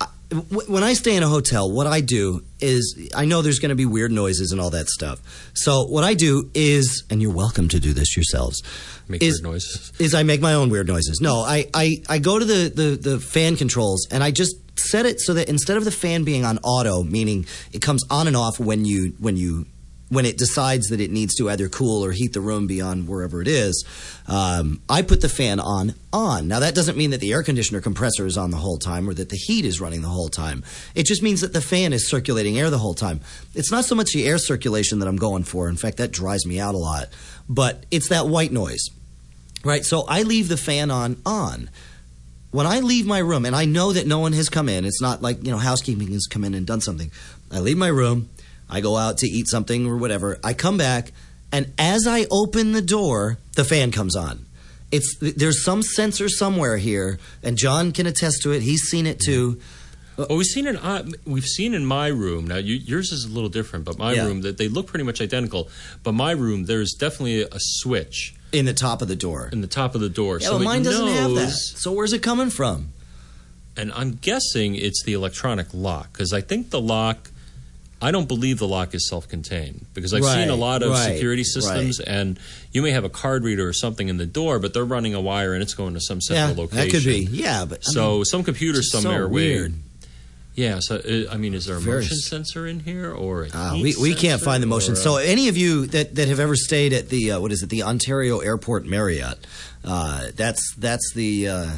I, 0.00 0.08
w- 0.30 0.68
when 0.72 0.82
I 0.82 0.94
stay 0.94 1.14
in 1.14 1.22
a 1.22 1.28
hotel, 1.28 1.70
what 1.70 1.86
I 1.86 2.00
do 2.00 2.42
is 2.58 2.98
I 3.14 3.26
know 3.26 3.40
there's 3.40 3.60
going 3.60 3.68
to 3.68 3.76
be 3.76 3.86
weird 3.86 4.10
noises 4.10 4.50
and 4.50 4.60
all 4.60 4.70
that 4.70 4.88
stuff. 4.88 5.20
So 5.54 5.84
what 5.84 6.02
I 6.02 6.14
do 6.14 6.50
is, 6.52 7.04
and 7.10 7.22
you're 7.22 7.32
welcome 7.32 7.68
to 7.68 7.78
do 7.78 7.92
this 7.92 8.16
yourselves, 8.16 8.60
Make 9.06 9.22
is, 9.22 9.34
weird 9.40 9.52
noises. 9.52 9.92
is 10.00 10.14
I 10.14 10.24
make 10.24 10.40
my 10.40 10.54
own 10.54 10.70
weird 10.70 10.88
noises. 10.88 11.20
No, 11.20 11.36
I, 11.42 11.68
I, 11.72 11.98
I 12.08 12.18
go 12.18 12.40
to 12.40 12.44
the, 12.44 12.72
the, 12.74 13.10
the 13.10 13.20
fan 13.20 13.54
controls 13.54 14.08
and 14.10 14.24
I 14.24 14.32
just 14.32 14.56
set 14.76 15.06
it 15.06 15.20
so 15.20 15.34
that 15.34 15.48
instead 15.48 15.76
of 15.76 15.84
the 15.84 15.90
fan 15.90 16.24
being 16.24 16.44
on 16.44 16.58
auto, 16.58 17.02
meaning 17.02 17.46
it 17.72 17.82
comes 17.82 18.04
on 18.10 18.26
and 18.26 18.36
off 18.36 18.58
when 18.58 18.84
you 18.84 19.14
when 19.18 19.36
you 19.36 19.66
when 20.10 20.26
it 20.26 20.38
decides 20.38 20.88
that 20.88 21.00
it 21.00 21.10
needs 21.10 21.34
to 21.34 21.50
either 21.50 21.68
cool 21.68 22.04
or 22.04 22.12
heat 22.12 22.32
the 22.32 22.40
room 22.40 22.66
beyond 22.66 23.08
wherever 23.08 23.40
it 23.40 23.48
is, 23.48 23.84
um, 24.28 24.80
I 24.88 25.02
put 25.02 25.20
the 25.20 25.28
fan 25.28 25.60
on 25.60 25.94
on. 26.12 26.46
Now 26.46 26.60
that 26.60 26.74
doesn't 26.74 26.96
mean 26.96 27.10
that 27.10 27.20
the 27.20 27.32
air 27.32 27.42
conditioner 27.42 27.80
compressor 27.80 28.26
is 28.26 28.38
on 28.38 28.50
the 28.50 28.56
whole 28.56 28.78
time 28.78 29.08
or 29.08 29.14
that 29.14 29.30
the 29.30 29.36
heat 29.36 29.64
is 29.64 29.80
running 29.80 30.02
the 30.02 30.08
whole 30.08 30.28
time. 30.28 30.62
It 30.94 31.06
just 31.06 31.22
means 31.22 31.40
that 31.40 31.52
the 31.52 31.60
fan 31.60 31.92
is 31.92 32.08
circulating 32.08 32.58
air 32.58 32.70
the 32.70 32.78
whole 32.78 32.94
time. 32.94 33.20
It's 33.54 33.72
not 33.72 33.84
so 33.84 33.94
much 33.94 34.12
the 34.12 34.26
air 34.26 34.38
circulation 34.38 34.98
that 35.00 35.08
I'm 35.08 35.16
going 35.16 35.44
for. 35.44 35.68
In 35.68 35.76
fact, 35.76 35.96
that 35.96 36.12
dries 36.12 36.46
me 36.46 36.60
out 36.60 36.74
a 36.74 36.78
lot. 36.78 37.08
But 37.48 37.84
it's 37.90 38.08
that 38.08 38.28
white 38.28 38.52
noise. 38.52 38.88
Right? 39.64 39.84
So 39.84 40.02
I 40.02 40.22
leave 40.22 40.48
the 40.48 40.58
fan 40.58 40.90
on 40.90 41.16
on. 41.24 41.70
When 42.54 42.68
I 42.68 42.78
leave 42.78 43.04
my 43.04 43.18
room 43.18 43.46
and 43.46 43.56
I 43.56 43.64
know 43.64 43.92
that 43.92 44.06
no 44.06 44.20
one 44.20 44.32
has 44.34 44.48
come 44.48 44.68
in, 44.68 44.84
it's 44.84 45.00
not 45.02 45.20
like, 45.20 45.44
you 45.44 45.50
know, 45.50 45.58
housekeeping 45.58 46.12
has 46.12 46.28
come 46.30 46.44
in 46.44 46.54
and 46.54 46.64
done 46.64 46.80
something. 46.80 47.10
I 47.50 47.58
leave 47.58 47.76
my 47.76 47.88
room, 47.88 48.28
I 48.70 48.80
go 48.80 48.96
out 48.96 49.18
to 49.18 49.26
eat 49.26 49.48
something 49.48 49.88
or 49.88 49.96
whatever. 49.96 50.38
I 50.44 50.54
come 50.54 50.78
back, 50.78 51.10
and 51.50 51.72
as 51.80 52.06
I 52.06 52.26
open 52.30 52.70
the 52.70 52.80
door, 52.80 53.38
the 53.56 53.64
fan 53.64 53.90
comes 53.90 54.14
on. 54.14 54.46
It's 54.92 55.16
there's 55.18 55.64
some 55.64 55.82
sensor 55.82 56.28
somewhere 56.28 56.76
here, 56.76 57.18
and 57.42 57.58
John 57.58 57.90
can 57.90 58.06
attest 58.06 58.42
to 58.44 58.52
it. 58.52 58.62
He's 58.62 58.82
seen 58.82 59.08
it 59.08 59.18
too. 59.18 59.60
Well, 60.16 60.28
we've 60.30 60.46
seen 60.46 60.68
in 60.68 60.76
uh, 60.76 61.10
we've 61.26 61.44
seen 61.44 61.74
in 61.74 61.84
my 61.84 62.06
room 62.06 62.46
now. 62.46 62.58
You, 62.58 62.76
yours 62.76 63.10
is 63.10 63.24
a 63.24 63.28
little 63.30 63.50
different, 63.50 63.84
but 63.84 63.98
my 63.98 64.12
Yeah. 64.12 64.26
room 64.26 64.42
that 64.42 64.58
they 64.58 64.68
look 64.68 64.86
pretty 64.86 65.02
much 65.04 65.20
identical. 65.20 65.68
But 66.04 66.12
my 66.12 66.30
room, 66.30 66.66
there's 66.66 66.92
definitely 66.92 67.42
a 67.42 67.58
switch 67.58 68.36
In 68.54 68.64
the 68.66 68.72
top 68.74 69.02
of 69.02 69.08
the 69.08 69.16
door. 69.16 69.48
in 69.52 69.60
the 69.60 69.66
top 69.66 69.94
of 69.94 70.00
the 70.00 70.08
door. 70.08 70.38
Yeah, 70.40 70.48
so 70.48 70.58
but 70.58 70.64
mine 70.64 70.82
doesn't 70.82 71.08
have 71.08 71.34
that. 71.34 71.50
So 71.50 71.92
where's 71.92 72.12
it 72.12 72.22
coming 72.22 72.50
from? 72.50 72.88
And 73.76 73.92
I'm 73.92 74.12
guessing 74.14 74.76
it's 74.76 75.02
the 75.02 75.12
electronic 75.14 75.66
lock 75.74 76.12
because 76.12 76.32
I 76.32 76.40
think 76.40 76.70
the 76.70 76.80
lock. 76.80 77.30
I 78.02 78.10
don't 78.10 78.28
believe 78.28 78.58
the 78.58 78.68
lock 78.68 78.94
is 78.94 79.08
self-contained 79.08 79.86
because 79.94 80.12
I've 80.12 80.24
seen 80.24 80.50
a 80.50 80.54
lot 80.56 80.82
of 80.82 80.90
right, 80.90 81.14
security 81.14 81.42
systems, 81.42 82.00
and 82.00 82.38
you 82.70 82.82
may 82.82 82.90
have 82.90 83.04
a 83.04 83.08
card 83.08 83.44
reader 83.44 83.66
or 83.66 83.72
something 83.72 84.08
in 84.10 84.18
the 84.18 84.26
door, 84.26 84.58
but 84.58 84.74
they're 84.74 84.84
running 84.84 85.14
a 85.14 85.20
wire 85.22 85.54
and 85.54 85.62
it's 85.62 85.72
going 85.74 85.94
to 85.94 86.00
some 86.00 86.18
Yeah, 86.18 86.46
central 86.48 86.64
location. 86.66 86.86
that 86.86 86.90
could 86.92 87.04
be. 87.04 87.20
Yeah, 87.30 87.64
but 87.64 87.78
I 87.78 87.92
So 87.92 88.14
mean, 88.16 88.24
some 88.26 88.44
computer 88.44 88.80
it's 88.80 88.92
so 88.92 89.00
somewhere 89.00 89.26
weird. 89.26 89.72
Yeah, 90.56 90.78
so 90.80 90.96
uh, 90.96 91.32
I 91.32 91.36
mean, 91.36 91.52
is 91.54 91.66
there 91.66 91.76
a 91.76 91.80
Very 91.80 91.96
motion 92.02 92.16
s- 92.16 92.28
sensor 92.28 92.64
in 92.66 92.78
here 92.80 93.10
or 93.12 93.44
a 93.44 93.48
Uh, 93.52 93.72
heat 93.74 93.96
we, 93.96 94.02
we 94.02 94.10
can't 94.10 94.38
sensor 94.38 94.44
find 94.44 94.62
the 94.62 94.68
motion. 94.68 94.92
or 94.92 94.96
So 94.96 95.16
any 95.16 95.48
of 95.48 95.56
you 95.56 95.86
that, 95.86 96.14
that 96.14 96.28
have 96.28 96.38
ever 96.38 96.54
stayed 96.54 96.92
at 96.92 97.08
the 97.08 97.32
uh, 97.32 97.40
what 97.40 97.50
is 97.50 97.62
it 97.64 97.70
the 97.70 97.82
Ontario 97.82 98.38
Airport 98.38 98.86
Marriott? 98.86 99.38
Uh, 99.84 100.28
that's 100.36 100.62
that's 100.76 101.12
the 101.14 101.48
uh, 101.48 101.70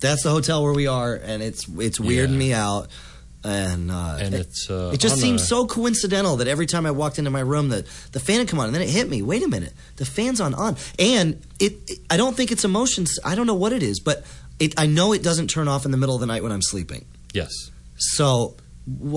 that's 0.00 0.22
the 0.22 0.30
hotel 0.30 0.62
where 0.62 0.72
we 0.72 0.86
are, 0.86 1.14
and 1.14 1.42
it's 1.42 1.68
it's 1.78 1.98
weirding 1.98 2.32
Yeah. 2.32 2.38
me 2.38 2.52
out. 2.54 2.88
And, 3.44 3.90
uh, 3.90 4.18
and 4.20 4.34
it, 4.34 4.42
it's 4.42 4.70
uh, 4.70 4.92
it 4.94 5.00
just 5.00 5.14
on 5.16 5.20
seems 5.20 5.42
a- 5.42 5.46
so 5.46 5.66
coincidental 5.66 6.36
that 6.36 6.46
every 6.46 6.66
time 6.66 6.86
I 6.86 6.92
walked 6.92 7.18
into 7.18 7.30
my 7.30 7.40
room, 7.40 7.68
the 7.70 7.84
the 8.12 8.20
fan 8.20 8.38
would 8.38 8.48
come 8.48 8.60
on, 8.60 8.66
and 8.66 8.74
then 8.74 8.82
it 8.82 8.88
hit 8.88 9.08
me. 9.10 9.20
Wait 9.20 9.42
a 9.42 9.48
minute, 9.48 9.72
the 9.96 10.04
fan's 10.04 10.40
on 10.40 10.54
on, 10.54 10.76
and 10.98 11.42
it. 11.58 11.72
it 11.88 11.98
I 12.08 12.16
don't 12.16 12.36
think 12.36 12.52
it's 12.52 12.64
emotions. 12.64 13.18
I 13.24 13.34
don't 13.34 13.46
know 13.48 13.56
what 13.56 13.72
it 13.72 13.82
is, 13.82 13.98
but 14.00 14.24
it. 14.60 14.74
I 14.78 14.86
know 14.86 15.12
it 15.12 15.22
doesn't 15.24 15.48
turn 15.48 15.66
off 15.66 15.84
in 15.84 15.90
the 15.90 15.96
middle 15.98 16.14
of 16.14 16.20
the 16.20 16.26
night 16.28 16.42
when 16.44 16.52
I'm 16.52 16.62
sleeping. 16.62 17.04
Yes. 17.32 17.50
So 17.96 18.56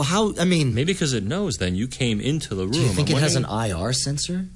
how? 0.04 0.34
I 0.40 0.46
mean, 0.46 0.74
Maybe 0.76 0.94
because 0.94 1.14
it 1.14 1.24
knows. 1.24 1.56
Then 1.56 1.76
you 1.76 1.88
came 1.88 2.20
into 2.22 2.54
the 2.56 2.64
room. 2.64 2.72
do 2.74 2.80
you 2.82 2.90
think 2.90 3.10
I'm 3.10 3.18
it 3.18 3.22
has 3.22 3.36
an 3.36 3.46
IR 3.46 3.94
sensor? 3.94 4.48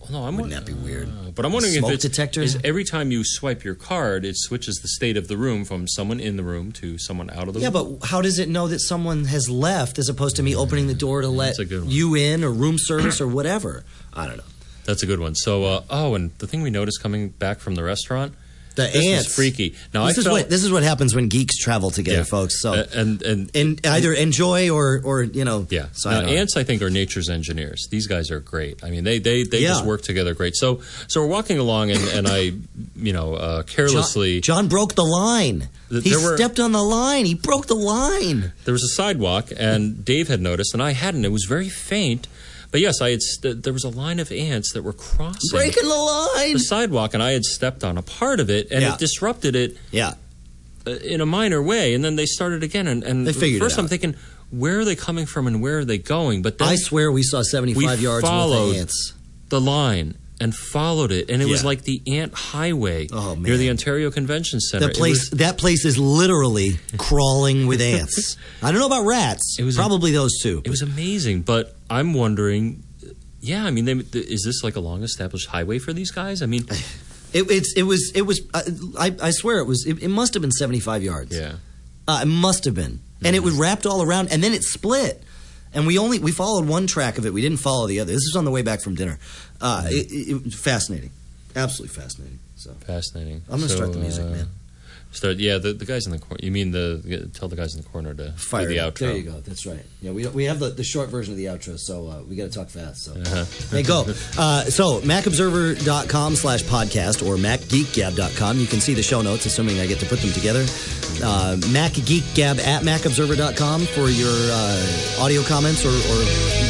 Well, 0.00 0.10
no, 0.12 0.26
I'm 0.28 0.36
Wouldn't 0.36 0.54
that 0.54 0.64
be 0.64 0.72
weird? 0.74 1.08
uh, 1.08 1.30
but 1.34 1.44
I'm 1.44 1.52
wondering 1.52 1.74
Smoke 1.74 1.90
if 1.90 1.94
it's 1.96 2.02
detector? 2.04 2.40
Is 2.40 2.56
every 2.62 2.84
time 2.84 3.10
you 3.10 3.24
swipe 3.24 3.64
your 3.64 3.74
card, 3.74 4.24
it 4.24 4.36
switches 4.36 4.76
the 4.76 4.88
state 4.88 5.16
of 5.16 5.26
the 5.28 5.36
room 5.36 5.64
from 5.64 5.88
someone 5.88 6.20
in 6.20 6.36
the 6.36 6.42
room 6.44 6.70
to 6.72 6.98
someone 6.98 7.28
out 7.30 7.48
of 7.48 7.54
the 7.54 7.60
Yeah, 7.60 7.66
room. 7.68 7.74
Yeah, 7.92 7.96
but 7.98 8.06
how 8.06 8.20
does 8.22 8.38
it 8.38 8.48
know 8.48 8.68
that 8.68 8.78
someone 8.78 9.24
has 9.24 9.50
left 9.50 9.98
as 9.98 10.08
opposed 10.08 10.36
to 10.36 10.42
me 10.42 10.54
opening 10.54 10.86
the 10.86 10.94
door 10.94 11.20
to 11.22 11.28
let 11.28 11.46
That's 11.48 11.58
a 11.60 11.64
good 11.64 11.82
one. 11.82 11.90
you 11.90 12.14
in 12.14 12.44
or 12.44 12.50
room 12.52 12.76
service 12.78 13.20
or 13.20 13.26
whatever? 13.26 13.84
I 14.14 14.26
don't 14.26 14.36
know. 14.36 14.44
That's 14.84 15.02
a 15.02 15.06
good 15.06 15.18
one. 15.20 15.34
So, 15.34 15.64
uh, 15.64 15.82
oh, 15.90 16.14
and 16.14 16.30
the 16.38 16.46
thing 16.46 16.62
we 16.62 16.70
noticed 16.70 17.02
coming 17.02 17.30
back 17.30 17.58
from 17.58 17.74
the 17.74 17.82
restaurant, 17.82 18.34
The 18.78 18.90
this 18.92 19.06
ants. 19.06 19.34
freaky. 19.34 19.74
Now 19.92 20.06
This 20.06 20.16
I 20.16 20.20
is 20.20 20.24
felt, 20.26 20.38
what 20.40 20.50
this 20.50 20.64
is 20.64 20.70
what 20.72 20.82
happens 20.82 21.14
when 21.14 21.28
geeks 21.28 21.56
travel 21.58 21.90
together, 21.90 22.18
Yeah. 22.18 22.24
folks. 22.24 22.60
So 22.62 22.72
uh, 22.74 22.86
and 22.94 23.20
and 23.22 23.50
and 23.54 23.86
either 23.86 24.12
enjoy 24.12 24.70
or 24.70 25.00
or 25.04 25.22
you 25.24 25.44
know 25.44 25.66
Yeah. 25.68 25.86
Now, 26.04 26.20
ants, 26.22 26.56
I 26.56 26.64
think, 26.64 26.80
are 26.82 26.90
nature's 26.90 27.28
engineers. 27.28 27.88
These 27.90 28.06
guys 28.06 28.30
are 28.30 28.40
great. 28.40 28.82
I 28.84 28.90
mean, 28.90 29.04
they 29.04 29.18
they, 29.18 29.42
they 29.42 29.60
Yeah. 29.60 29.68
just 29.70 29.84
work 29.84 30.02
together 30.02 30.32
great. 30.34 30.56
So 30.56 30.80
so 31.08 31.20
we're 31.20 31.26
walking 31.28 31.58
along, 31.58 31.90
and, 31.90 32.02
and 32.08 32.26
I, 32.28 32.52
you 32.96 33.12
know, 33.12 33.34
uh, 33.34 33.62
carelessly, 33.64 34.40
John, 34.40 34.62
John 34.64 34.68
broke 34.68 34.94
the 34.94 35.04
line. 35.04 35.68
Th- 35.90 36.04
he 36.04 36.16
were- 36.16 36.36
stepped 36.36 36.60
on 36.60 36.72
the 36.72 36.82
line. 36.82 37.24
He 37.24 37.34
broke 37.34 37.66
the 37.66 37.74
line. 37.74 38.52
there 38.64 38.72
was 38.72 38.84
a 38.84 38.94
sidewalk, 38.94 39.50
and 39.56 40.04
Dave 40.04 40.28
had 40.28 40.40
noticed, 40.40 40.72
and 40.74 40.82
I 40.82 40.92
hadn't. 40.92 41.24
It 41.24 41.32
was 41.32 41.44
very 41.44 41.68
faint, 41.68 42.28
but 42.70 42.80
yes, 42.80 43.00
I 43.00 43.10
had. 43.10 43.22
St- 43.22 43.62
there 43.62 43.72
was 43.72 43.84
a 43.84 43.88
line 43.88 44.18
of 44.20 44.30
ants 44.32 44.72
that 44.72 44.82
were 44.82 44.92
crossing 44.92 45.50
Breaking 45.52 45.88
the 45.88 45.94
line. 45.94 46.52
the 46.54 46.58
sidewalk, 46.60 47.14
and 47.14 47.22
I 47.22 47.32
had 47.32 47.44
stepped 47.44 47.82
on 47.84 47.96
a 47.98 48.02
part 48.02 48.40
of 48.40 48.50
it, 48.50 48.70
and 48.70 48.82
Yeah. 48.82 48.94
it 48.94 48.98
disrupted 48.98 49.56
it 49.56 49.76
Yeah. 49.90 50.14
uh, 50.86 50.90
in 50.92 51.20
a 51.20 51.26
minor 51.26 51.62
way. 51.62 51.94
And 51.94 52.04
then 52.04 52.16
they 52.16 52.26
started 52.26 52.62
again, 52.62 52.86
and, 52.86 53.02
and 53.04 53.26
They 53.26 53.32
figured 53.32 53.60
it 53.62 53.64
first 53.64 53.78
I'm 53.78 53.88
thinking, 53.88 54.14
where 54.50 54.80
are 54.80 54.84
they 54.84 54.96
coming 54.96 55.26
from, 55.26 55.46
and 55.46 55.60
where 55.62 55.78
are 55.78 55.84
they 55.84 55.98
going? 55.98 56.42
But 56.42 56.56
I 56.60 56.76
swear 56.76 57.10
we 57.12 57.22
saw 57.22 57.42
75 57.42 57.98
We 57.98 58.04
yards 58.04 58.26
followed 58.26 58.66
worth 58.68 58.74
of 58.76 58.80
ants. 58.80 59.12
the 59.50 59.60
line 59.60 60.14
and 60.40 60.54
followed 60.54 61.10
it, 61.12 61.30
and 61.30 61.42
it 61.42 61.46
was 61.46 61.64
like 61.64 61.82
the 61.82 62.00
ant 62.06 62.32
highway 62.34 63.08
Oh, 63.12 63.34
near 63.34 63.56
the 63.56 63.70
Ontario 63.70 64.10
Convention 64.10 64.60
Center. 64.60 64.86
That 64.88 64.96
place, 64.96 65.30
was- 65.30 65.38
that 65.38 65.58
place 65.58 65.84
is 65.84 65.98
literally 65.98 66.78
crawling 66.96 67.66
with 67.66 67.80
ants. 67.80 68.36
I 68.62 68.70
don't 68.70 68.80
know 68.80 68.86
about 68.86 69.04
rats. 69.06 69.56
It 69.58 69.64
was 69.64 69.76
a- 69.76 69.80
probably 69.80 70.12
those 70.12 70.38
two. 70.42 70.62
It 70.64 70.70
was 70.70 70.82
amazing, 70.82 71.42
but 71.42 71.76
I'm 71.90 72.14
wondering. 72.14 72.84
Yeah, 73.40 73.64
I 73.64 73.70
mean, 73.70 73.84
they, 73.84 73.92
is 73.92 74.42
this 74.44 74.64
like 74.64 74.74
a 74.76 74.80
long-established 74.80 75.46
highway 75.48 75.78
for 75.78 75.92
these 75.92 76.10
guys? 76.10 76.42
I 76.42 76.46
mean, 76.46 76.66
It, 77.32 77.50
it's 77.50 77.74
it 77.76 77.82
was 77.82 78.10
it 78.14 78.22
was 78.22 78.40
uh, 78.54 78.62
I, 78.98 79.14
I 79.22 79.30
swear 79.32 79.58
it 79.58 79.66
was 79.66 79.84
it, 79.86 80.02
it 80.02 80.08
must 80.08 80.32
have 80.32 80.40
been 80.40 80.50
75 80.50 81.02
yards. 81.02 81.36
yeah, 81.36 81.56
Uh, 82.08 82.20
it 82.22 82.26
must 82.26 82.64
have 82.64 82.74
been. 82.74 83.00
And 83.22 83.36
it 83.36 83.42
was 83.42 83.52
wrapped 83.54 83.84
all 83.84 84.00
around 84.02 84.32
and 84.32 84.42
then 84.42 84.54
it 84.54 84.62
split. 84.64 85.22
And 85.74 85.86
we 85.86 85.98
only 85.98 86.18
we 86.18 86.32
followed 86.32 86.66
one 86.66 86.86
track 86.86 87.18
of 87.18 87.26
it. 87.26 87.32
We 87.32 87.42
didn't 87.42 87.58
follow 87.60 87.86
the 87.86 88.00
other. 88.00 88.12
This 88.12 88.24
was 88.32 88.36
on 88.36 88.44
the 88.44 88.50
way 88.50 88.62
back 88.62 88.80
from 88.80 88.94
dinner. 88.94 89.18
Uh, 89.60 89.84
it, 89.86 90.10
it, 90.10 90.30
it 90.30 90.44
was 90.44 90.54
fascinating. 90.54 91.10
Absolutely 91.54 91.94
fascinating. 92.00 92.38
So 92.56 92.72
fascinating. 92.86 93.42
I'm 93.48 93.56
gonna 93.56 93.68
So, 93.68 93.76
start 93.76 93.92
the 93.92 93.98
music, 93.98 94.24
uh, 94.24 94.30
man. 94.30 94.48
Start, 95.10 95.38
yeah. 95.38 95.56
The, 95.58 95.72
the 95.72 95.86
guys 95.86 96.04
in 96.06 96.12
the 96.12 96.18
corner. 96.18 96.38
You 96.42 96.50
mean 96.52 96.70
the 96.70 97.30
tell 97.32 97.48
the 97.48 97.56
guys 97.56 97.74
in 97.74 97.82
the 97.82 97.88
corner 97.88 98.12
to 98.14 98.32
Fire 98.32 98.68
do 98.68 98.74
the 98.74 98.76
outro? 98.80 98.98
There 98.98 99.16
you 99.16 99.22
go. 99.22 99.40
That's 99.40 99.64
right. 99.64 99.82
Yeah, 100.02 100.12
we 100.12 100.26
we 100.28 100.44
have 100.44 100.58
the, 100.58 100.68
the 100.68 100.84
short 100.84 101.08
version 101.08 101.32
of 101.32 101.38
the 101.38 101.46
outro, 101.46 101.78
so 101.78 102.06
uh, 102.08 102.22
we 102.28 102.36
got 102.36 102.44
to 102.44 102.50
talk 102.50 102.68
fast. 102.68 103.04
So 103.04 103.12
Uh-huh. 103.12 103.44
hey, 103.70 103.82
go. 103.82 104.04
Uh, 104.38 104.64
so 104.64 105.00
macobserver.com 105.00 106.36
slash 106.36 106.62
podcast 106.64 107.26
or 107.26 107.36
macgeekgab.com. 107.36 108.58
You 108.58 108.66
can 108.66 108.80
see 108.80 108.94
the 108.94 109.02
show 109.02 109.20
notes, 109.22 109.46
assuming 109.46 109.80
I 109.80 109.86
get 109.86 109.98
to 110.00 110.06
put 110.06 110.20
them 110.20 110.30
together. 110.32 110.62
Uh, 111.24 111.56
macgeekgab 111.74 112.60
at 112.60 112.82
macobserver.com 112.82 113.80
for 113.86 114.08
your 114.10 114.30
uh, 114.52 115.20
audio 115.24 115.42
comments 115.42 115.84
or, 115.84 115.88
or 115.90 116.18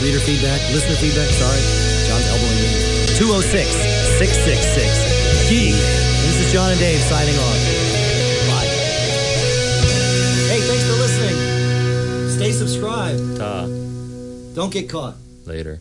reader 0.03 0.21
feedback, 0.21 0.61
listener 0.73 0.97
feedback. 0.97 1.29
Sorry, 1.29 1.61
John's 2.09 2.27
elbowing 2.31 2.57
me. 2.63 3.19
206 3.19 3.69
666 4.17 5.51
Geek. 5.51 5.75
This 5.75 6.47
is 6.47 6.53
John 6.53 6.71
and 6.71 6.79
Dave 6.81 7.01
signing 7.01 7.37
off. 7.37 7.78
Stay 12.39 12.53
subscribed. 12.53 13.37
Ta. 13.37 13.67
Don't 14.55 14.73
get 14.73 14.89
caught. 14.89 15.17
Later. 15.45 15.81